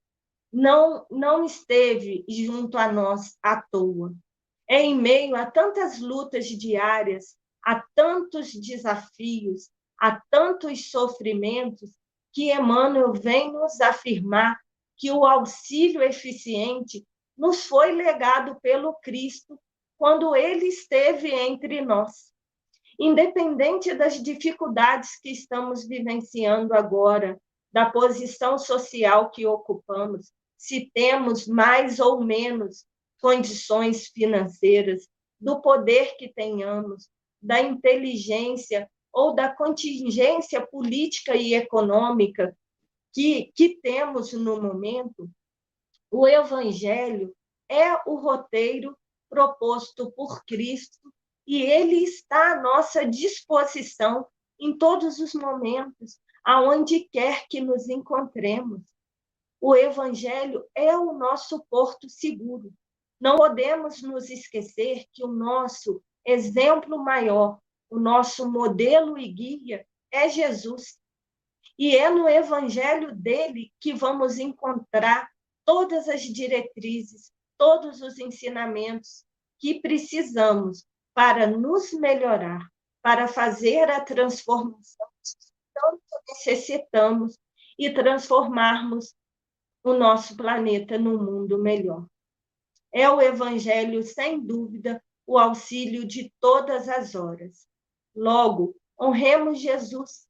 [0.53, 4.12] não, não esteve junto a nós à toa.
[4.68, 11.90] É em meio a tantas lutas diárias, a tantos desafios, a tantos sofrimentos,
[12.33, 14.59] que Emmanuel vem nos afirmar
[14.97, 17.05] que o auxílio eficiente
[17.37, 19.59] nos foi legado pelo Cristo
[19.97, 22.31] quando ele esteve entre nós.
[22.99, 27.40] Independente das dificuldades que estamos vivenciando agora,
[27.73, 32.85] da posição social que ocupamos, se temos mais ou menos
[33.21, 35.09] condições financeiras,
[35.41, 37.09] do poder que tenhamos,
[37.41, 42.56] da inteligência ou da contingência política e econômica
[43.12, 45.28] que, que temos no momento,
[46.11, 47.34] o Evangelho
[47.68, 48.96] é o roteiro
[49.28, 51.12] proposto por Cristo
[51.46, 54.26] e ele está à nossa disposição
[54.58, 58.82] em todos os momentos, aonde quer que nos encontremos.
[59.61, 62.72] O Evangelho é o nosso porto seguro.
[63.20, 67.58] Não podemos nos esquecer que o nosso exemplo maior,
[67.91, 70.99] o nosso modelo e guia é Jesus.
[71.78, 75.28] E é no Evangelho dele que vamos encontrar
[75.64, 79.24] todas as diretrizes, todos os ensinamentos
[79.59, 82.61] que precisamos para nos melhorar,
[83.03, 87.36] para fazer a transformação que tanto necessitamos
[87.78, 89.14] e transformarmos
[89.82, 92.07] o nosso planeta num mundo melhor.
[92.93, 97.70] É o Evangelho, sem dúvida, o auxílio de todas as horas.
[98.14, 100.28] Logo, honremos Jesus.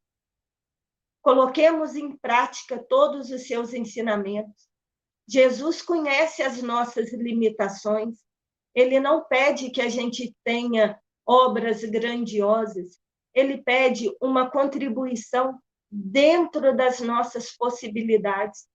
[1.22, 4.68] Coloquemos em prática todos os seus ensinamentos.
[5.28, 8.18] Jesus conhece as nossas limitações
[8.74, 12.98] ele não pede que a gente tenha obras grandiosas,
[13.34, 15.60] ele pede uma contribuição
[15.90, 18.68] dentro das nossas possibilidades.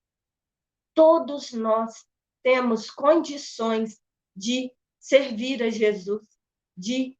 [0.93, 2.05] Todos nós
[2.43, 3.99] temos condições
[4.35, 6.23] de servir a Jesus,
[6.77, 7.17] de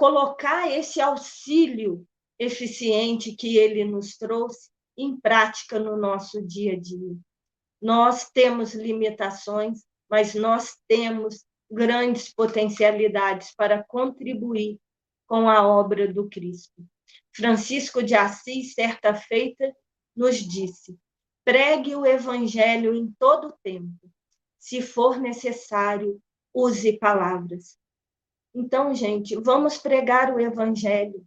[0.00, 2.06] colocar esse auxílio
[2.38, 7.14] eficiente que ele nos trouxe em prática no nosso dia a dia.
[7.82, 14.80] Nós temos limitações, mas nós temos grandes potencialidades para contribuir
[15.26, 16.82] com a obra do Cristo.
[17.30, 19.70] Francisco de Assis, certa feita,
[20.16, 20.98] nos disse:
[21.44, 24.10] pregue o evangelho em todo o tempo.
[24.58, 26.18] Se for necessário,
[26.54, 27.79] use palavras.
[28.54, 31.24] Então, gente, vamos pregar o evangelho.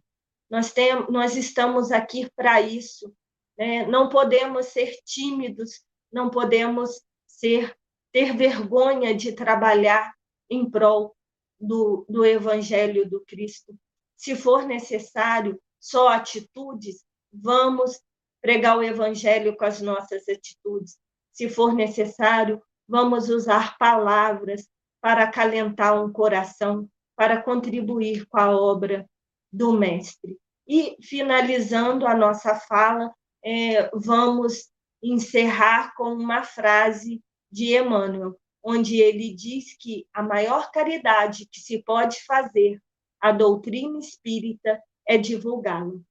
[0.50, 3.14] Nós, tem, nós estamos aqui para isso.
[3.56, 3.86] Né?
[3.86, 7.74] Não podemos ser tímidos, não podemos ser
[8.12, 10.14] ter vergonha de trabalhar
[10.48, 11.16] em prol
[11.60, 13.74] do, do evangelho do Cristo.
[14.16, 18.00] Se for necessário, só atitudes, vamos
[18.40, 20.96] pregar o evangelho com as nossas atitudes.
[21.32, 24.68] Se for necessário, vamos usar palavras
[25.00, 29.08] para acalentar um coração, para contribuir com a obra
[29.52, 30.38] do Mestre.
[30.66, 33.12] E, finalizando a nossa fala,
[33.44, 34.70] é, vamos
[35.02, 41.82] encerrar com uma frase de Emmanuel, onde ele diz que a maior caridade que se
[41.82, 42.82] pode fazer
[43.20, 46.02] à doutrina espírita é divulgá-lo.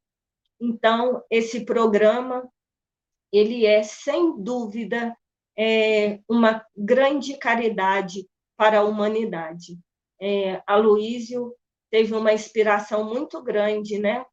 [0.62, 2.48] Então, esse programa,
[3.32, 5.18] ele é, sem dúvida,
[5.58, 9.78] é, uma grande caridade para a humanidade.
[10.26, 11.54] É, Aloísio
[11.92, 14.26] teve uma inspiração muito grande, né?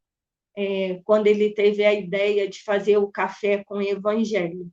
[0.56, 4.70] É, quando ele teve a ideia de fazer o café com evangelho.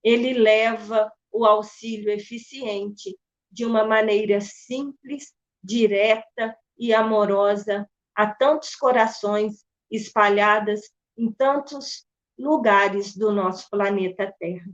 [0.00, 3.18] Ele leva o auxílio eficiente
[3.50, 10.82] de uma maneira simples, direta e amorosa a tantos corações espalhadas
[11.18, 12.06] em tantos
[12.38, 14.70] lugares do nosso planeta Terra.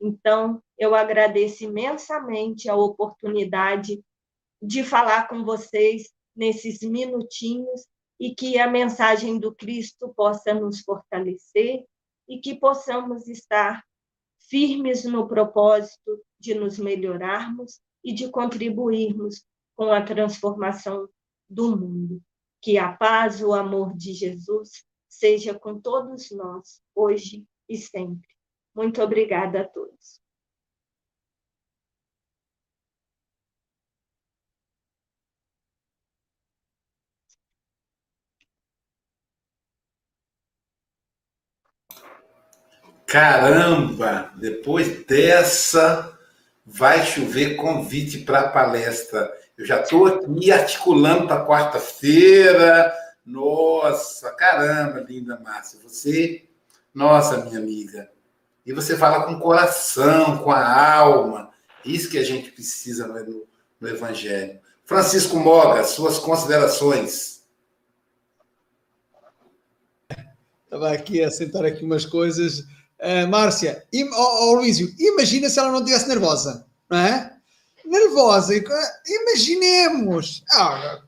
[0.00, 4.00] Então, eu agradeço imensamente a oportunidade
[4.60, 7.86] de falar com vocês nesses minutinhos
[8.18, 11.84] e que a mensagem do Cristo possa nos fortalecer
[12.28, 13.82] e que possamos estar
[14.48, 19.44] firmes no propósito de nos melhorarmos e de contribuirmos
[19.74, 21.08] com a transformação
[21.48, 22.22] do mundo.
[22.60, 28.28] Que a paz, o amor de Jesus seja com todos nós, hoje e sempre.
[28.74, 30.19] Muito obrigada a todos.
[43.10, 46.16] Caramba, depois dessa
[46.64, 49.28] vai chover convite para palestra.
[49.58, 52.94] Eu já estou aqui articulando para quarta-feira.
[53.26, 55.80] Nossa, caramba, linda Márcia.
[55.82, 56.44] Você,
[56.94, 58.08] nossa, minha amiga.
[58.64, 61.50] E você fala com o coração, com a alma.
[61.84, 63.44] Isso que a gente precisa no,
[63.80, 64.60] no Evangelho.
[64.84, 67.42] Francisco Moga, suas considerações.
[70.62, 72.64] Estava aqui a sentar aqui umas coisas.
[73.00, 77.32] Uh, Márcia, e, oh, oh, Luísio, imagina se ela não estivesse nervosa, não é?
[77.90, 78.54] nervosa.
[79.06, 80.44] Imaginemos.
[80.52, 81.00] Ah,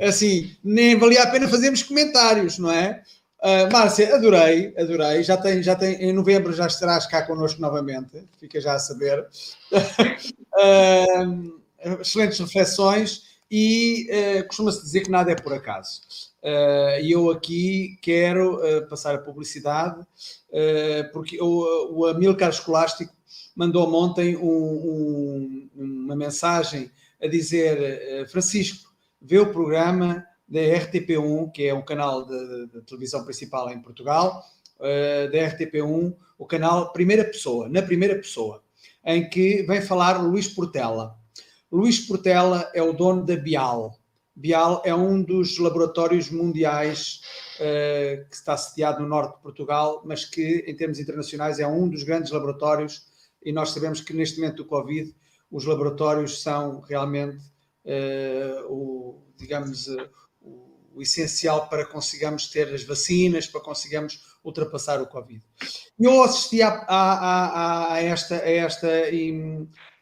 [0.00, 3.02] assim, nem valia a pena fazermos comentários, não é?
[3.42, 5.22] Uh, Márcia, adorei, adorei.
[5.22, 9.26] Já tem, já tem, em novembro já estarás cá connosco novamente, fica já a saber.
[9.72, 11.60] uh,
[12.00, 16.02] excelentes reflexões e uh, costuma-se dizer que nada é por acaso.
[17.02, 20.02] E eu aqui quero passar a publicidade,
[21.12, 23.12] porque o, o Amilcar Escolástico
[23.54, 26.90] mandou-me ontem um, um, uma mensagem
[27.22, 28.90] a dizer: eh, Francisco,
[29.20, 34.42] vê o programa da RTP1, que é um canal de televisão principal em Portugal,
[34.78, 38.62] uh, da RTP1, o canal Primeira Pessoa, na Primeira Pessoa,
[39.04, 41.19] em que vem falar Luís Portela.
[41.70, 43.96] Luís Portela é o dono da Bial.
[44.34, 47.20] Bial é um dos laboratórios mundiais
[47.56, 51.88] uh, que está sediado no norte de Portugal, mas que, em termos internacionais, é um
[51.88, 53.06] dos grandes laboratórios
[53.44, 55.14] e nós sabemos que neste momento do Covid
[55.50, 57.38] os laboratórios são realmente
[57.84, 60.08] uh, o, digamos, uh,
[60.40, 65.42] o, essencial para consigamos ter as vacinas, para consigamos ultrapassar o Covid.
[65.98, 67.04] Eu assisti a, a,
[67.88, 68.88] a, a esta, a esta,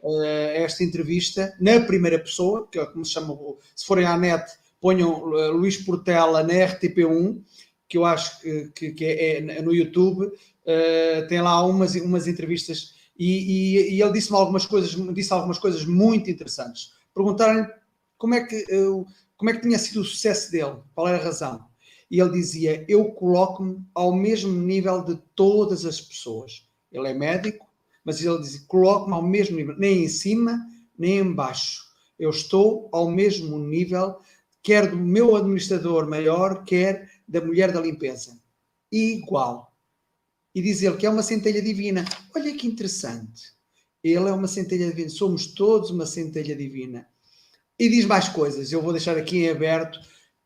[0.00, 0.22] uh,
[0.54, 3.36] esta entrevista na primeira pessoa, que é como se chama,
[3.74, 4.44] se forem à net,
[4.80, 7.42] ponham Luís Portela na RTP1,
[7.88, 10.30] que eu acho que, que, que é, é, no YouTube,
[11.28, 15.84] tem lá umas, umas entrevistas e, e, e ele disse-me algumas coisas, disse algumas coisas
[15.84, 16.92] muito interessantes.
[17.14, 17.66] Perguntaram-lhe
[18.18, 18.64] como é que
[19.38, 21.64] como é que tinha sido o sucesso dele, qual era a razão.
[22.10, 26.68] E ele dizia: Eu coloco-me ao mesmo nível de todas as pessoas.
[26.90, 27.67] Ele é médico,
[28.08, 30.58] mas ele diz: Coloco-me ao mesmo nível, nem em cima,
[30.98, 31.84] nem em baixo.
[32.18, 34.16] Eu estou ao mesmo nível
[34.62, 38.38] quer do meu administrador maior, quer da mulher da limpeza.
[38.90, 39.74] Igual.
[40.54, 42.04] E diz ele que é uma centelha divina.
[42.34, 43.52] Olha que interessante.
[44.02, 45.10] Ele é uma centelha divina.
[45.10, 47.06] Somos todos uma centelha divina.
[47.78, 48.72] E diz mais coisas.
[48.72, 50.00] Eu vou deixar aqui em aberto.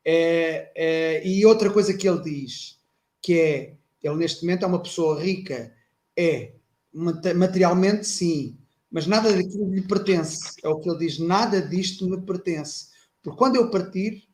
[0.05, 2.79] É, é, e outra coisa que ele diz,
[3.21, 5.73] que é, ele neste momento é uma pessoa rica.
[6.17, 6.53] É,
[6.93, 8.57] materialmente sim,
[8.91, 10.55] mas nada daquilo lhe pertence.
[10.63, 12.89] É o que ele diz, nada disto me pertence.
[13.23, 14.25] Porque quando eu partir,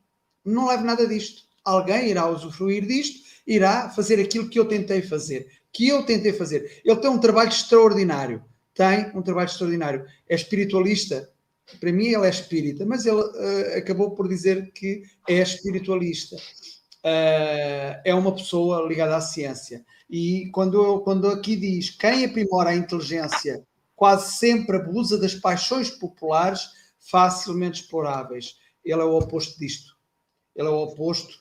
[0.45, 1.43] não levo nada disto.
[1.65, 5.47] Alguém irá usufruir disto, irá fazer aquilo que eu tentei fazer.
[5.73, 6.81] Que eu tentei fazer.
[6.85, 8.43] Ele tem um trabalho extraordinário.
[8.75, 10.05] Tem um trabalho extraordinário.
[10.29, 11.31] É espiritualista.
[11.79, 16.37] Para mim, ele é espírita, mas ele uh, acabou por dizer que é espiritualista.
[16.37, 19.85] Uh, é uma pessoa ligada à ciência.
[20.09, 23.65] E quando, quando aqui diz quem aprimora a inteligência
[23.99, 26.71] quase sempre abusa das paixões populares
[27.11, 28.57] facilmente exploráveis.
[28.85, 29.97] Ele é o oposto disto.
[30.55, 31.35] Ele é o oposto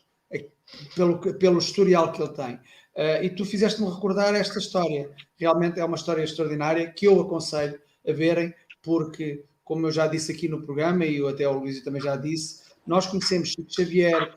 [0.96, 2.56] pelo, pelo historial que ele tem.
[2.96, 5.12] Uh, e tu fizeste-me recordar esta história.
[5.38, 8.52] Realmente é uma história extraordinária que eu aconselho a verem,
[8.82, 12.16] porque, como eu já disse aqui no programa, e eu até o Luís também já
[12.16, 14.34] disse, nós conhecemos Chico Xavier,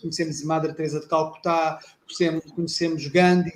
[0.00, 1.80] conhecemos Madre Teresa de Calcutá,
[2.54, 3.52] conhecemos, Gandhi,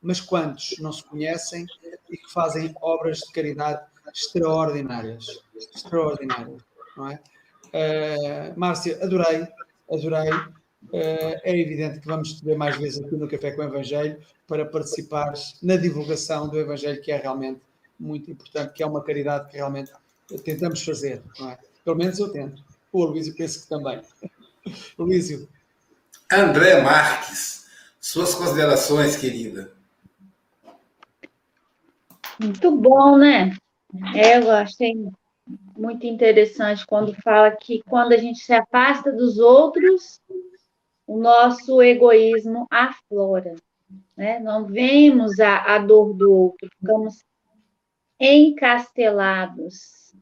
[0.00, 1.66] mas quantos não se conhecem
[2.10, 5.42] e que fazem obras de caridade extraordinárias?
[5.74, 6.62] Extraordinárias,
[6.96, 7.20] não é?
[7.68, 9.46] Uh, Márcia, adorei,
[9.90, 10.30] adorei.
[10.30, 14.18] Uh, é evidente que vamos te ver mais vezes aqui no Café com o Evangelho
[14.46, 17.60] para participares na divulgação do Evangelho, que é realmente
[17.98, 19.92] muito importante, que é uma caridade que realmente
[20.44, 21.58] tentamos fazer, não é?
[21.84, 22.62] Pelo menos eu tento.
[22.92, 24.00] O Luísio penso que também.
[24.98, 25.48] Luísio.
[26.30, 27.66] André Marques,
[28.00, 29.72] suas considerações, querida.
[32.38, 33.56] Muito bom, né?
[34.14, 34.94] É, eu achei
[35.76, 40.20] muito interessante quando fala que quando a gente se afasta dos outros,
[41.06, 43.54] o nosso egoísmo aflora.
[44.14, 44.38] Né?
[44.38, 47.24] Não vemos a, a dor do outro, ficamos
[48.20, 50.12] encastelados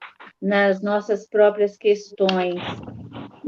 [0.41, 2.63] nas nossas próprias questões.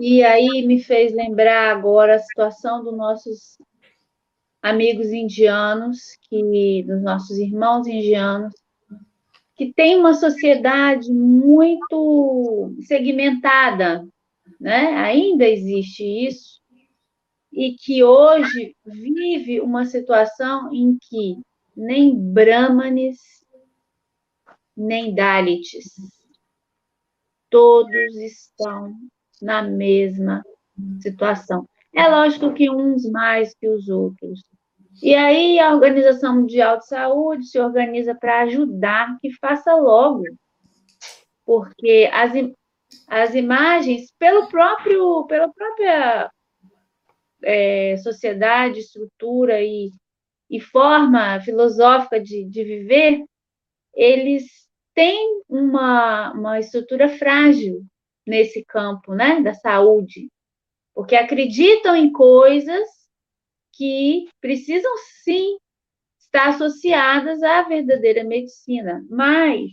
[0.01, 3.59] E aí me fez lembrar agora a situação dos nossos
[4.63, 8.55] amigos indianos, que dos nossos irmãos indianos,
[9.57, 14.07] que tem uma sociedade muito segmentada,
[14.61, 14.95] né?
[14.99, 16.61] Ainda existe isso
[17.53, 21.41] e que hoje vive uma situação em que
[21.77, 23.19] nem brahmanes
[24.77, 25.97] nem dalits
[27.51, 28.95] todos estão
[29.43, 30.43] na mesma
[31.01, 31.67] situação.
[31.95, 34.45] É lógico que uns mais que os outros.
[35.03, 40.25] E aí a Organização Mundial de Saúde se organiza para ajudar que faça logo,
[41.45, 42.33] porque as,
[43.07, 46.31] as imagens, pelo próprio, pela própria
[47.43, 49.91] é, sociedade, estrutura e,
[50.51, 53.25] e forma filosófica de, de viver,
[53.95, 54.45] eles
[54.95, 57.85] têm uma, uma estrutura frágil
[58.29, 60.29] nesse campo né, da saúde
[60.99, 62.89] porque acreditam em coisas
[63.73, 64.91] que precisam
[65.23, 65.57] sim
[66.19, 69.07] estar associadas à verdadeira medicina.
[69.09, 69.71] Mas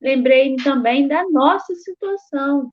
[0.00, 2.72] lembrei-me também da nossa situação,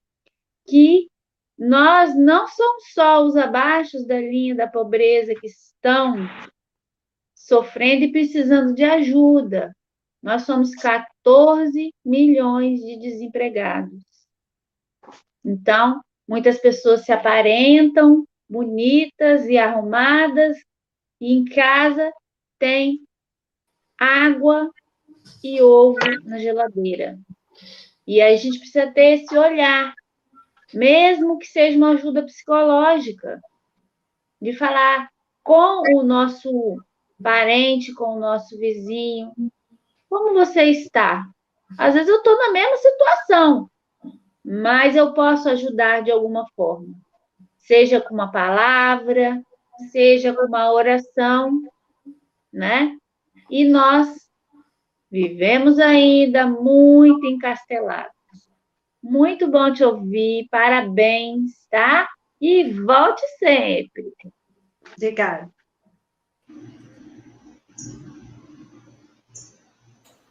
[0.67, 1.09] que
[1.57, 6.15] nós não somos só os abaixo da linha da pobreza que estão
[7.33, 9.75] sofrendo e precisando de ajuda.
[10.21, 14.14] Nós somos 14 milhões de desempregados.
[15.45, 20.57] Então, Muitas pessoas se aparentam bonitas e arrumadas,
[21.21, 22.11] e em casa
[22.57, 22.99] tem
[23.99, 24.71] água
[25.43, 27.17] e ovo na geladeira.
[28.07, 29.93] E a gente precisa ter esse olhar,
[30.73, 33.39] mesmo que seja uma ajuda psicológica,
[34.41, 35.09] de falar
[35.43, 36.49] com o nosso
[37.21, 39.31] parente, com o nosso vizinho,
[40.09, 41.25] como você está?
[41.77, 43.69] Às vezes eu estou na mesma situação,
[44.45, 46.93] mas eu posso ajudar de alguma forma,
[47.57, 49.41] seja com uma palavra,
[49.91, 51.63] seja com uma oração,
[52.53, 52.95] né?
[53.49, 54.29] E nós
[55.09, 58.13] vivemos ainda muito encastelados.
[59.01, 62.07] Muito bom te ouvir, parabéns, tá?
[62.39, 64.13] E volte sempre.
[64.95, 65.49] Obrigada.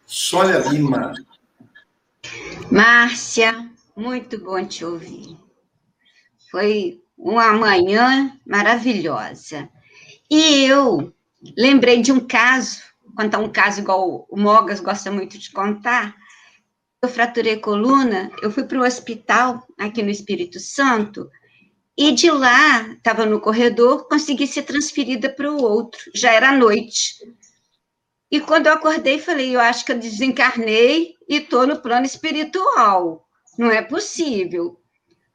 [0.06, 1.12] Sônia Lima.
[2.70, 5.36] Márcia, muito bom te ouvir.
[6.50, 9.68] Foi uma manhã maravilhosa.
[10.30, 11.12] E eu
[11.56, 12.82] lembrei de um caso,
[13.16, 16.16] contar um caso igual o Mogas gosta muito de contar.
[17.02, 21.30] Eu fraturei coluna, eu fui para o hospital aqui no Espírito Santo
[21.96, 26.00] E de lá, estava no corredor, consegui ser transferida para o outro.
[26.14, 27.14] Já era noite.
[28.30, 33.23] E quando eu acordei, falei: eu acho que eu desencarnei e estou no plano espiritual.
[33.58, 34.80] Não é possível.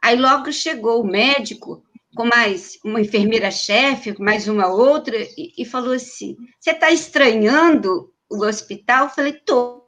[0.01, 1.83] Aí logo chegou o médico
[2.15, 8.45] com mais uma enfermeira-chefe, mais uma outra, e, e falou assim: Você está estranhando o
[8.45, 9.05] hospital?
[9.05, 9.79] Eu falei: Tô.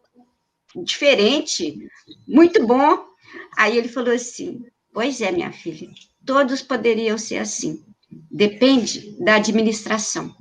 [0.74, 1.86] Diferente,
[2.26, 3.06] muito bom.
[3.58, 5.90] Aí ele falou assim: Pois é, minha filha,
[6.26, 7.84] todos poderiam ser assim.
[8.30, 10.36] Depende da administração.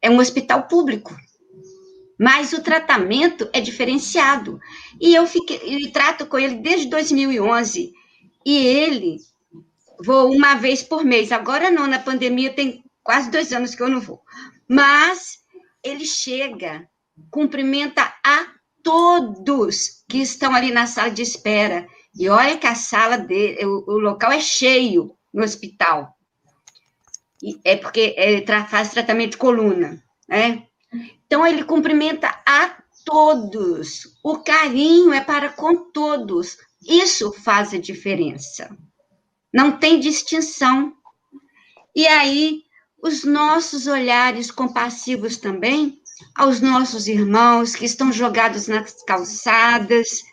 [0.00, 1.14] É um hospital público,
[2.18, 4.60] mas o tratamento é diferenciado.
[5.00, 7.92] E eu fiquei, eu trato com ele desde 2011.
[8.46, 9.18] E ele
[10.04, 11.32] vou uma vez por mês.
[11.32, 14.22] Agora não, na pandemia tem quase dois anos que eu não vou.
[14.68, 15.38] Mas
[15.82, 16.88] ele chega,
[17.30, 18.46] cumprimenta a
[18.82, 21.86] todos que estão ali na sala de espera.
[22.16, 26.14] E olha que a sala dele, o, o local é cheio no hospital.
[27.42, 30.66] E é porque é, tra, faz tratamento de coluna, né?
[31.34, 34.18] Então ele cumprimenta a todos.
[34.22, 36.56] O carinho é para com todos.
[36.86, 38.68] Isso faz a diferença
[39.54, 40.92] não tem distinção.
[41.94, 42.64] E aí,
[43.00, 46.02] os nossos olhares compassivos também
[46.34, 50.24] aos nossos irmãos que estão jogados nas calçadas,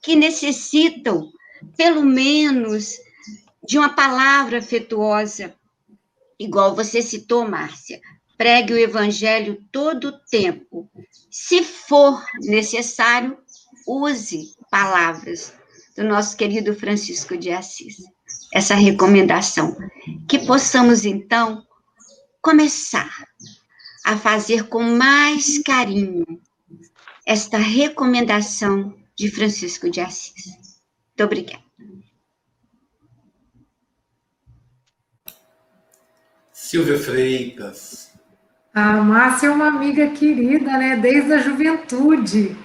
[0.00, 1.28] que necessitam,
[1.76, 2.92] pelo menos,
[3.66, 5.56] de uma palavra afetuosa,
[6.38, 8.00] igual você citou, Márcia.
[8.38, 10.90] Pregue o evangelho todo o tempo.
[11.30, 13.36] Se for necessário,
[13.86, 15.52] use palavras
[15.94, 17.96] do nosso querido Francisco de Assis
[18.52, 19.76] essa recomendação.
[20.28, 21.66] Que possamos, então,
[22.40, 23.10] começar
[24.04, 26.24] a fazer com mais carinho
[27.26, 30.46] esta recomendação de Francisco de Assis.
[31.08, 31.64] Muito obrigada.
[36.52, 38.07] Silvia Freitas.
[38.78, 40.94] A Márcia é uma amiga querida, né?
[40.94, 42.56] Desde a juventude.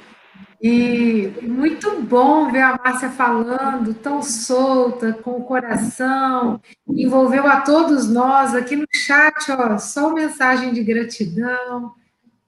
[0.61, 8.07] E muito bom ver a Márcia falando tão solta, com o coração, envolveu a todos
[8.07, 11.95] nós aqui no chat, ó, só mensagem de gratidão,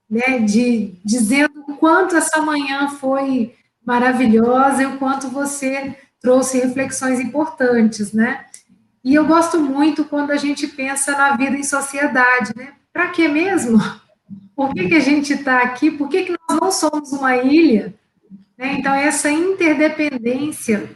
[0.07, 7.19] né, de dizendo o quanto essa manhã foi maravilhosa e o quanto você trouxe reflexões
[7.19, 8.45] importantes, né?
[9.03, 12.73] E eu gosto muito quando a gente pensa na vida em sociedade, né?
[12.95, 13.77] Para que mesmo?
[14.55, 15.91] Por que, que a gente está aqui?
[15.91, 17.93] Por que, que nós não somos uma ilha?
[18.57, 18.77] Né?
[18.79, 20.89] Então, essa interdependência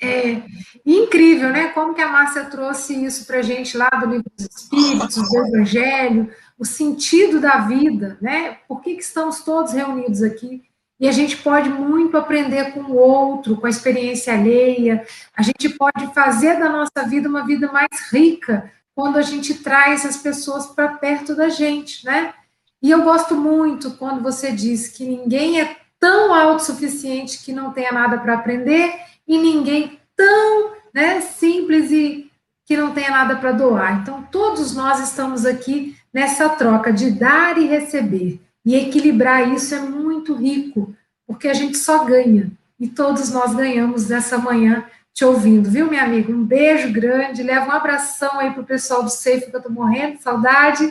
[0.00, 0.40] é
[0.86, 1.68] incrível, né?
[1.68, 5.46] Como que a Márcia trouxe isso para a gente lá do Livro dos Espíritos, do
[5.48, 8.56] Evangelho, o sentido da vida, né?
[8.66, 10.62] Por que, que estamos todos reunidos aqui?
[10.98, 15.04] E a gente pode muito aprender com o outro, com a experiência alheia.
[15.36, 20.04] A gente pode fazer da nossa vida uma vida mais rica quando a gente traz
[20.04, 22.34] as pessoas para perto da gente, né?
[22.82, 27.92] E eu gosto muito quando você diz que ninguém é tão autossuficiente que não tenha
[27.92, 28.92] nada para aprender
[29.26, 32.30] e ninguém tão né, simples e
[32.66, 34.00] que não tenha nada para doar.
[34.00, 38.40] Então, todos nós estamos aqui nessa troca de dar e receber.
[38.64, 40.94] E equilibrar isso é muito rico,
[41.26, 42.50] porque a gente só ganha.
[42.78, 46.32] E todos nós ganhamos nessa manhã te ouvindo, viu, minha amiga?
[46.32, 49.72] Um beijo grande, leva um abração aí para o pessoal do Safe, que eu estou
[49.72, 50.90] morrendo de saudade.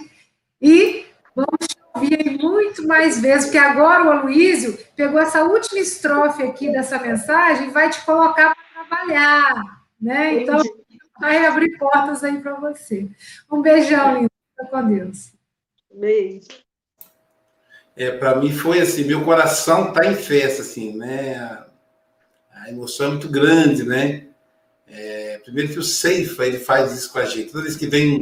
[0.61, 1.05] E
[1.35, 6.99] vamos ouvir muito mais vezes, porque agora o Aloísio pegou essa última estrofe aqui dessa
[6.99, 10.41] mensagem e vai te colocar para trabalhar, né?
[10.41, 10.61] Então,
[11.19, 13.09] vai abrir portas aí para você.
[13.51, 14.31] Um beijão, lindo.
[14.55, 15.33] Fica com Deus.
[15.93, 16.47] Beijo.
[17.95, 21.65] É, para mim foi assim, meu coração está em festa, assim, né?
[22.61, 24.25] A emoção é muito grande, né?
[24.87, 27.51] É, primeiro que o Ceifa, ele faz isso com a gente.
[27.51, 28.13] Toda vez que vem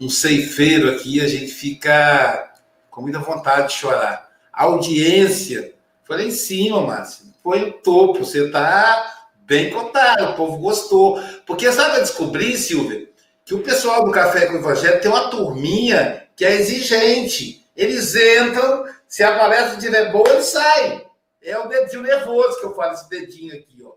[0.00, 2.54] um, um ceifeiro aqui, a gente fica
[2.90, 4.30] com muita vontade de chorar.
[4.50, 5.74] A audiência
[6.04, 7.26] foi lá em cima, Márcio.
[7.42, 8.24] Foi o topo.
[8.24, 11.22] Você está bem cotado, o povo gostou.
[11.44, 13.10] Porque sabe, eu descobri, Silvia,
[13.44, 17.66] que o pessoal do Café com o Evangelho tem uma turminha que é exigente.
[17.76, 21.11] Eles entram, se a palestra estiver boa, eles saem.
[21.42, 23.92] É o dedinho nervoso que eu falo, esse dedinho aqui, ó.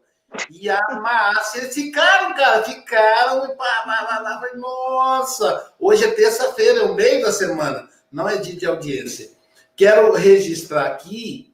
[0.49, 6.11] E a Márcia, eles ficaram, cara, ficaram, e pá, pá, pá, pá, nossa, hoje é
[6.11, 9.31] terça-feira, é o meio da semana não é dia de audiência.
[9.75, 11.53] Quero registrar aqui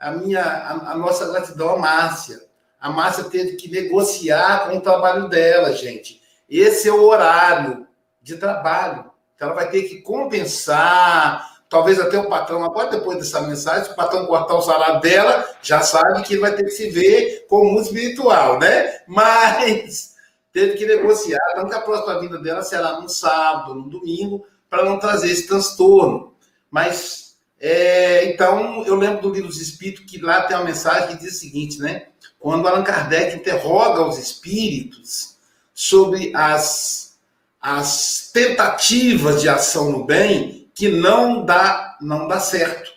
[0.00, 2.40] a minha, a, a nossa gratidão à Márcia.
[2.80, 6.22] A Márcia teve que negociar com o trabalho dela, gente.
[6.48, 7.86] Esse é o horário
[8.22, 9.10] de trabalho.
[9.34, 13.96] Então, ela vai ter que compensar, talvez até o patrão, agora depois dessa mensagem, o
[13.96, 18.58] patrão cortar o salário dela, já sabe que vai ter que se ver como espiritual,
[18.58, 19.00] né?
[19.06, 20.14] Mas
[20.52, 24.84] teve que negociar, então que a próxima vinda dela será num sábado, num domingo, para
[24.84, 26.34] não trazer esse transtorno.
[26.70, 31.24] Mas, é, então, eu lembro do livro dos Espíritos, que lá tem uma mensagem que
[31.24, 32.06] diz o seguinte, né?
[32.38, 35.36] Quando Allan Kardec interroga os espíritos
[35.74, 37.16] sobre as,
[37.60, 42.92] as tentativas de ação no bem, que não dá, não dá certo.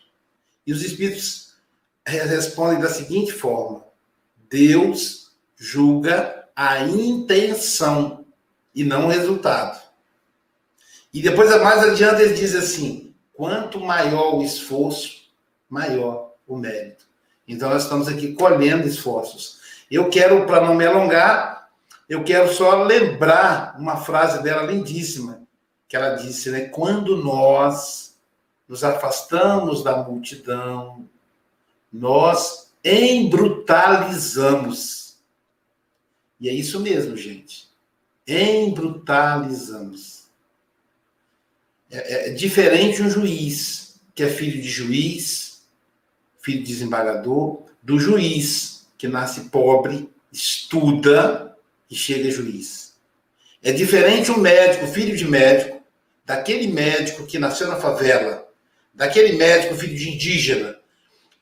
[0.68, 1.56] E os espíritos
[2.06, 3.84] respondem da seguinte forma:
[4.48, 8.24] Deus julga a intenção
[8.76, 9.82] e não o resultado.
[11.12, 15.32] E depois, mais adiante, ele diz assim: quanto maior o esforço,
[15.68, 17.06] maior o mérito.
[17.48, 19.60] Então, nós estamos aqui colhendo esforços.
[19.90, 21.68] Eu quero, para não me alongar,
[22.08, 25.41] eu quero só lembrar uma frase dela lindíssima,
[25.92, 26.70] que ela disse, né?
[26.70, 28.16] Quando nós
[28.66, 31.06] nos afastamos da multidão,
[31.92, 35.18] nós embrutalizamos.
[36.40, 37.68] E é isso mesmo, gente.
[38.26, 40.30] Embrutalizamos.
[41.92, 45.62] É, é diferente um juiz, que é filho de juiz,
[46.40, 51.58] filho de desembargador, do juiz, que nasce pobre, estuda
[51.90, 52.96] e chega a juiz.
[53.62, 55.81] É diferente um médico, filho de médico,
[56.32, 58.48] daquele médico que nasceu na favela,
[58.94, 60.78] daquele médico, filho de indígena.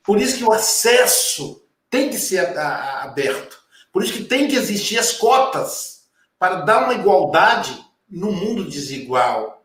[0.02, 3.60] Por isso que o acesso tem que ser aberto.
[3.92, 6.06] Por isso que tem que existir as cotas
[6.40, 9.64] para dar uma igualdade no mundo desigual.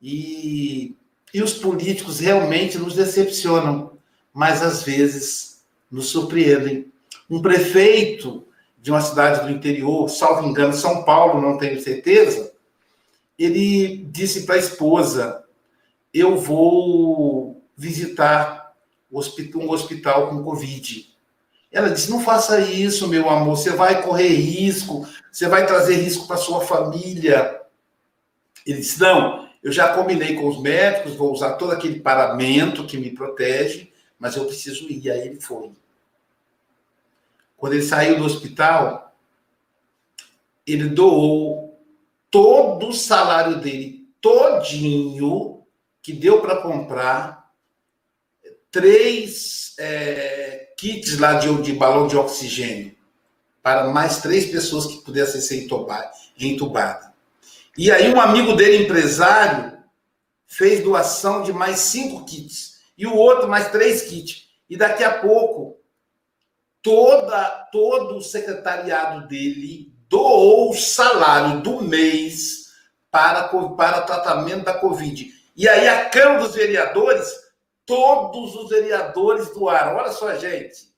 [0.00, 0.94] E,
[1.32, 3.98] e os políticos realmente nos decepcionam,
[4.32, 6.92] mas às vezes nos surpreendem.
[7.28, 8.46] Um prefeito
[8.80, 12.53] de uma cidade do interior, salvo engano, São Paulo, não tenho certeza,
[13.38, 15.44] ele disse para a esposa:
[16.12, 18.74] Eu vou visitar
[19.10, 21.14] um hospital com Covid.
[21.70, 26.26] Ela disse: Não faça isso, meu amor, você vai correr risco, você vai trazer risco
[26.26, 27.60] para sua família.
[28.66, 32.98] Ele disse: Não, eu já combinei com os médicos, vou usar todo aquele paramento que
[32.98, 35.10] me protege, mas eu preciso ir.
[35.10, 35.72] Aí ele foi.
[37.56, 39.16] Quando ele saiu do hospital,
[40.66, 41.63] ele doou
[42.34, 45.62] todo o salário dele, todinho,
[46.02, 47.48] que deu para comprar
[48.72, 52.96] três é, kits lá de, de balão de oxigênio
[53.62, 55.62] para mais três pessoas que pudessem ser
[56.40, 57.08] entubadas.
[57.78, 59.78] E aí um amigo dele, empresário,
[60.44, 62.80] fez doação de mais cinco kits.
[62.98, 64.48] E o outro mais três kits.
[64.68, 65.78] E daqui a pouco,
[66.82, 72.72] toda, todo o secretariado dele doou o salário do mês
[73.10, 75.28] para, para tratamento da Covid.
[75.56, 77.28] E aí a Câmara dos Vereadores,
[77.84, 79.96] todos os vereadores doaram.
[79.96, 80.88] Olha só, gente.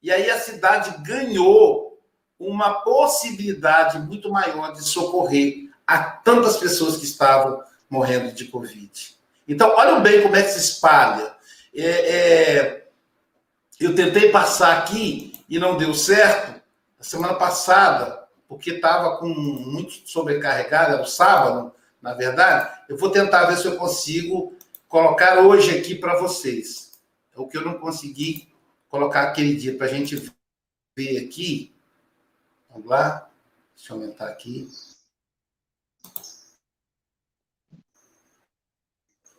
[0.00, 2.00] E aí a cidade ganhou
[2.38, 9.16] uma possibilidade muito maior de socorrer a tantas pessoas que estavam morrendo de Covid.
[9.48, 11.34] Então, olha bem como é que se espalha.
[11.74, 12.86] É, é,
[13.80, 16.62] eu tentei passar aqui e não deu certo.
[17.00, 22.82] A semana passada, porque estava com muito sobrecarregado, era o sábado, na verdade.
[22.88, 24.54] Eu vou tentar ver se eu consigo
[24.88, 26.92] colocar hoje aqui para vocês.
[27.34, 28.52] É o que eu não consegui
[28.88, 30.32] colocar aquele dia para a gente
[30.96, 31.74] ver aqui.
[32.70, 33.28] Vamos lá.
[33.74, 34.70] Deixa eu aumentar aqui.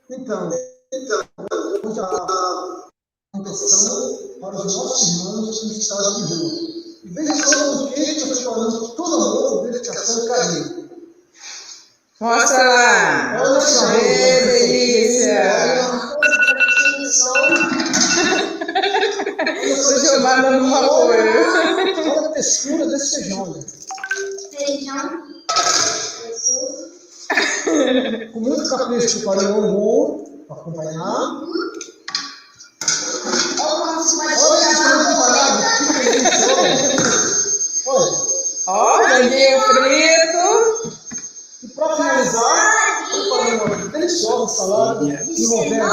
[0.09, 2.89] Então, hoje a
[3.31, 6.84] proteção para os nossos irmãos em estado de.
[7.05, 10.89] E veja só o que está falando todo amor, dedicação e carinho.
[12.19, 13.41] Mostra lá!
[13.41, 13.87] Olha só!
[13.91, 13.99] Que
[14.45, 15.43] delícia!
[16.97, 17.33] Olha só,
[20.19, 21.25] mandando um apoio.
[22.09, 23.55] Olha a textura desse feijão.
[24.57, 25.05] Feijão.
[28.33, 31.43] Com muito capricho para o bom para acompanhar.
[33.57, 36.55] Olha esse frango empanado, que delícia!
[38.67, 39.04] Olha.
[39.15, 40.45] Franguinho frito.
[41.63, 45.89] E para finalizar, eu falei uma deliciosa salada envolvendo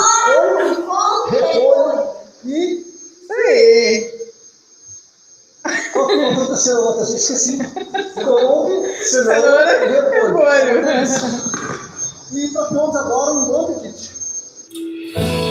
[0.87, 2.11] couve, repolho
[2.45, 2.83] e.
[2.83, 4.23] Isso aí.
[5.93, 6.99] Qual que é o nome da cenoura?
[6.99, 7.59] Eu esqueci.
[8.15, 10.83] Couve, cenoura e repolho.
[12.33, 15.42] E para pronto agora um bom apetite.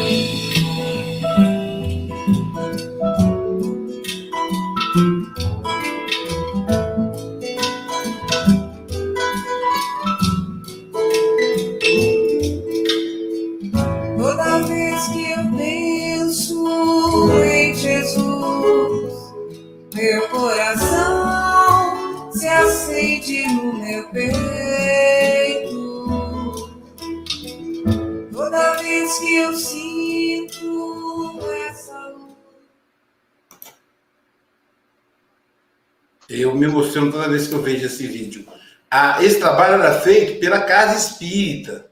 [39.22, 41.90] Esse trabalho era feito pela Casa Espírita.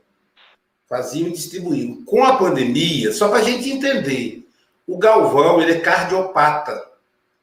[0.88, 2.04] Faziam e distribuíam.
[2.04, 4.48] Com a pandemia, só para a gente entender,
[4.86, 6.84] o Galvão ele é cardiopata.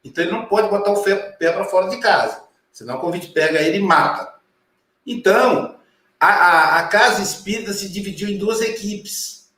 [0.03, 2.43] Então ele não pode botar o pé para fora de casa.
[2.71, 4.31] Senão o convite pega ele e mata.
[5.05, 5.79] Então,
[6.19, 9.49] a, a, a, Casa Espírita se dividiu em duas equipes.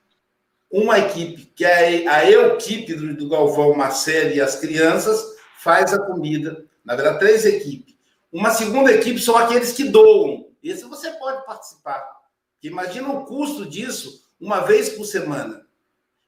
[0.71, 5.21] Uma equipe, que é a, a equipe do, do Galvão Marcelo e as crianças,
[5.57, 6.63] faz a comida.
[6.85, 7.95] Na verdade, três equipes.
[8.31, 10.47] Uma segunda equipe são aqueles que doam.
[10.63, 12.05] Esse você pode participar.
[12.61, 15.65] Imagina o custo disso uma vez por semana.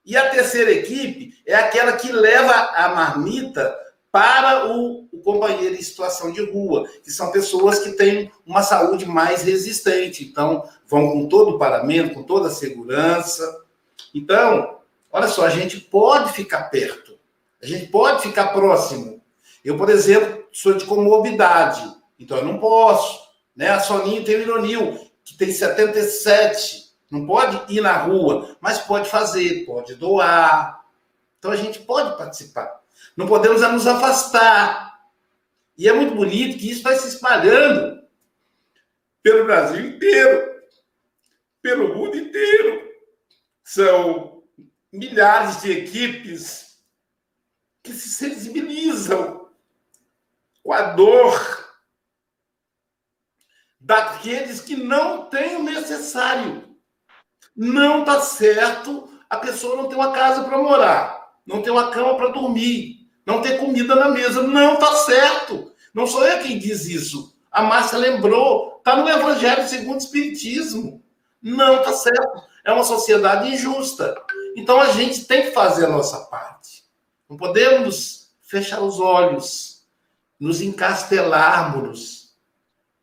[0.03, 3.77] E a terceira equipe é aquela que leva a marmita
[4.11, 9.05] para o, o, companheiro em situação de rua, que são pessoas que têm uma saúde
[9.05, 10.25] mais resistente.
[10.25, 13.63] Então, vão com todo o paramento, com toda a segurança.
[14.13, 14.79] Então,
[15.11, 17.17] olha só, a gente pode ficar perto,
[17.61, 19.20] a gente pode ficar próximo.
[19.63, 21.81] Eu, por exemplo, sou de comorbidade,
[22.19, 23.21] então eu não posso.
[23.55, 23.69] Né?
[23.69, 29.09] A Soninho tem o Ironil, que tem 77, não pode ir na rua, mas pode
[29.09, 30.83] fazer, pode doar.
[31.37, 32.81] Então a gente pode participar.
[33.15, 34.99] Não podemos nos afastar.
[35.77, 38.01] E é muito bonito que isso vai se espalhando
[39.21, 40.61] pelo Brasil inteiro,
[41.61, 42.89] pelo mundo inteiro.
[43.63, 44.43] São
[44.91, 46.79] milhares de equipes
[47.83, 49.40] que se sensibilizam
[50.63, 51.69] com a dor
[53.79, 56.77] daqueles que não têm o necessário.
[57.55, 62.17] Não está certo a pessoa não ter uma casa para morar, não ter uma cama
[62.17, 64.43] para dormir, não ter comida na mesa.
[64.43, 65.71] Não está certo.
[65.93, 67.33] Não sou eu quem diz isso.
[67.49, 68.75] A Márcia lembrou.
[68.77, 71.01] Está no Evangelho segundo o Espiritismo.
[71.41, 72.43] Não está certo.
[72.65, 74.15] É uma sociedade injusta.
[74.55, 76.83] Então a gente tem que fazer a nossa parte.
[77.29, 79.70] Não podemos fechar os olhos,
[80.41, 82.33] nos encastelarmos.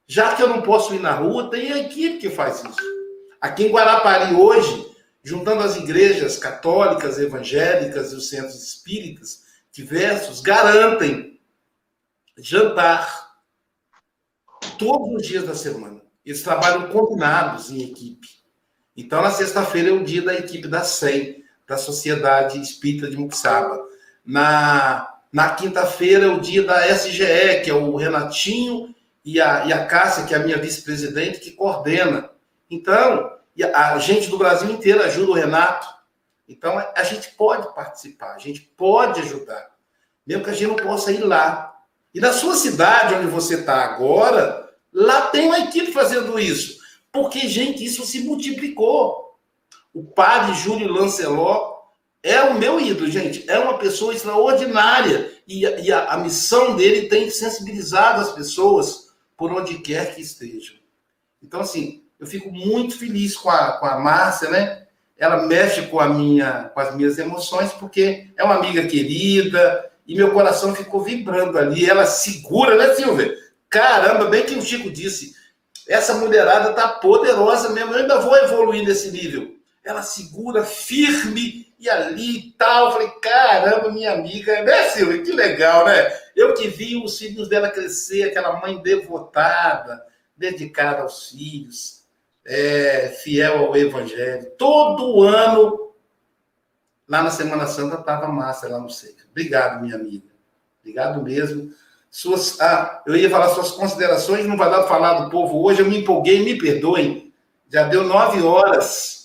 [0.09, 2.99] Já que eu não posso ir na rua, tem a equipe que faz isso.
[3.41, 4.91] Aqui em Guarapari, hoje,
[5.22, 11.41] juntando as igrejas católicas, evangélicas e os centros espíritas, diversos garantem
[12.36, 13.28] jantar
[14.76, 16.03] todos os dias da semana.
[16.26, 18.26] Eles trabalham combinados em equipe.
[18.97, 23.78] Então, na sexta-feira é o dia da equipe da SEM, da Sociedade Espírita de Muxaba.
[24.24, 29.72] Na, na quinta-feira é o dia da SGE, que é o Renatinho e a, e
[29.72, 32.31] a Cássia, que é a minha vice-presidente, que coordena.
[32.70, 33.33] Então,
[33.74, 35.99] a gente do Brasil inteiro ajuda o Renato
[36.49, 39.70] então, a gente pode participar, a gente pode ajudar,
[40.26, 41.76] mesmo que a gente não possa ir lá.
[42.14, 46.79] E na sua cidade, onde você está agora, lá tem uma equipe fazendo isso.
[47.12, 49.39] Porque, gente, isso se multiplicou.
[49.93, 51.78] O padre Júlio Lancelot
[52.23, 53.49] é o meu ídolo, gente.
[53.49, 55.33] É uma pessoa extraordinária.
[55.47, 60.77] E, e a, a missão dele tem sensibilizado as pessoas por onde quer que estejam.
[61.43, 64.89] Então, assim, eu fico muito feliz com a, com a Márcia, né?
[65.19, 70.14] ela mexe com, a minha, com as minhas emoções, porque é uma amiga querida, e
[70.14, 71.85] meu coração ficou vibrando ali.
[71.85, 73.37] Ela segura, né, Silvia?
[73.69, 75.35] Caramba, bem que o Chico disse,
[75.89, 79.57] essa mulherada tá poderosa mesmo, eu ainda vou evoluir nesse nível.
[79.85, 82.87] Ela segura firme e ali e tal.
[82.87, 85.22] Eu falei, caramba, minha amiga, né, Silvia?
[85.22, 86.12] Que legal, né?
[86.35, 90.05] Eu que vi os filhos dela crescer, aquela mãe devotada,
[90.37, 91.99] dedicada aos filhos
[92.49, 94.51] é, fiel ao Evangelho.
[94.57, 95.93] Todo ano,
[97.07, 99.16] lá na Semana Santa, estava massa lá no seio.
[99.31, 100.29] Obrigado, minha amiga.
[100.81, 101.70] Obrigado mesmo.
[102.11, 105.83] Suas, ah, eu ia falar suas considerações, não vai dar para falar do povo hoje,
[105.83, 107.35] eu me empolguei, me perdoem.
[107.70, 109.18] Já deu nove horas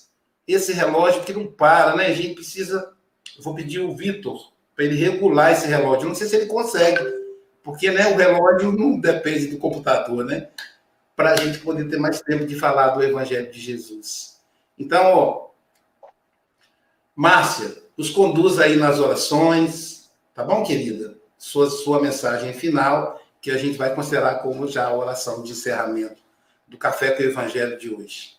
[0.48, 2.08] esse relógio que não para, né?
[2.08, 2.94] A gente precisa.
[3.40, 6.08] vou pedir o Vitor para ele regular esse relógio.
[6.08, 7.04] Não sei se ele consegue,
[7.64, 10.50] porque né, o relógio não depende do computador, né?
[11.16, 14.40] para a gente poder ter mais tempo de falar do Evangelho de Jesus.
[14.78, 15.50] Então, ó,
[17.16, 21.16] Márcia, nos conduz aí nas orações, tá bom, querida?
[21.38, 26.22] Sua, sua mensagem final, que a gente vai considerar como já a oração de encerramento
[26.68, 28.38] do Café com o Evangelho de hoje.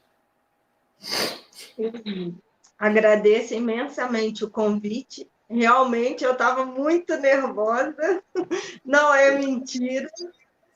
[2.78, 5.28] Agradeço imensamente o convite.
[5.48, 8.22] Realmente eu estava muito nervosa,
[8.84, 10.10] não é mentira,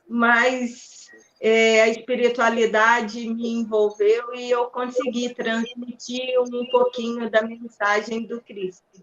[0.08, 1.08] mas
[1.40, 9.02] é, a espiritualidade me envolveu e eu consegui transmitir um pouquinho da mensagem do Cristo.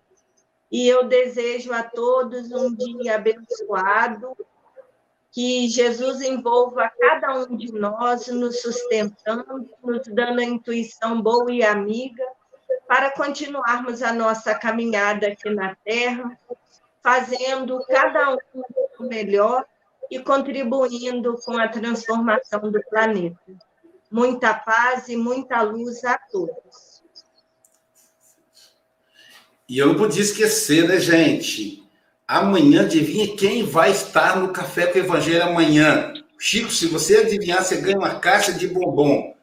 [0.72, 4.36] E eu desejo a todos um dia abençoado,
[5.36, 11.62] que Jesus envolva cada um de nós, nos sustentando, nos dando a intuição boa e
[11.62, 12.24] amiga,
[12.88, 16.40] para continuarmos a nossa caminhada aqui na Terra,
[17.04, 18.38] fazendo cada um
[18.98, 19.66] o melhor
[20.10, 23.38] e contribuindo com a transformação do planeta.
[24.10, 27.04] Muita paz e muita luz a todos.
[29.68, 31.85] E eu não podia esquecer, né, gente?
[32.28, 36.12] Amanhã, adivinha quem vai estar no Café com o Evangelho amanhã?
[36.40, 39.36] Chico, se você adivinhar, você ganha uma caixa de bombom.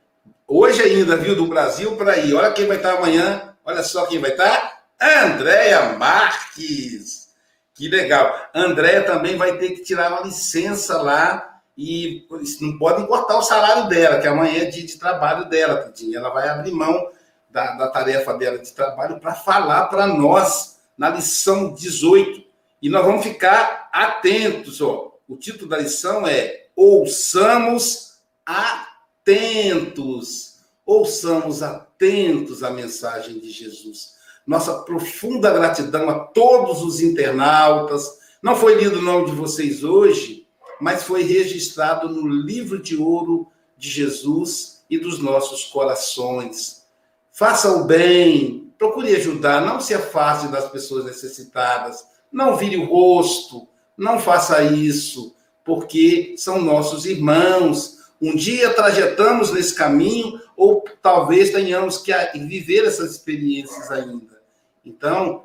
[0.48, 2.34] Hoje ainda, viu, do Brasil para aí.
[2.34, 3.54] Olha quem vai estar amanhã.
[3.64, 4.82] Olha só quem vai estar.
[5.00, 7.28] Andréia Marques.
[7.72, 8.50] Que legal.
[8.52, 12.26] Andréia também vai ter que tirar uma licença lá e
[12.60, 16.18] não pode cortar o salário dela, que amanhã é dia de trabalho dela, Tidinha.
[16.18, 17.10] Ela vai abrir mão
[17.48, 22.41] da, da tarefa dela de trabalho para falar para nós na lição 18.
[22.82, 24.80] E nós vamos ficar atentos.
[24.80, 25.12] Ó.
[25.28, 28.14] O título da lição é Ouçamos
[28.44, 30.56] atentos.
[30.84, 34.14] Ouçamos atentos à mensagem de Jesus.
[34.44, 38.18] Nossa profunda gratidão a todos os internautas.
[38.42, 40.48] Não foi lido o nome de vocês hoje,
[40.80, 46.82] mas foi registrado no livro de ouro de Jesus e dos nossos corações.
[47.30, 53.68] Faça o bem, procure ajudar, não se afaste das pessoas necessitadas, não vire o rosto,
[53.96, 57.98] não faça isso, porque são nossos irmãos.
[58.20, 64.40] Um dia trajetamos nesse caminho, ou talvez tenhamos que viver essas experiências ainda.
[64.84, 65.44] Então,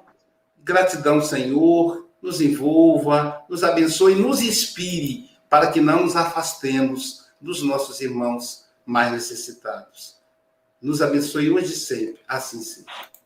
[0.64, 8.02] gratidão, Senhor, nos envolva, nos abençoe, nos inspire para que não nos afastemos dos nossos
[8.02, 10.18] irmãos mais necessitados.
[10.82, 12.20] Nos abençoe hoje e sempre.
[12.28, 12.86] Assim seja.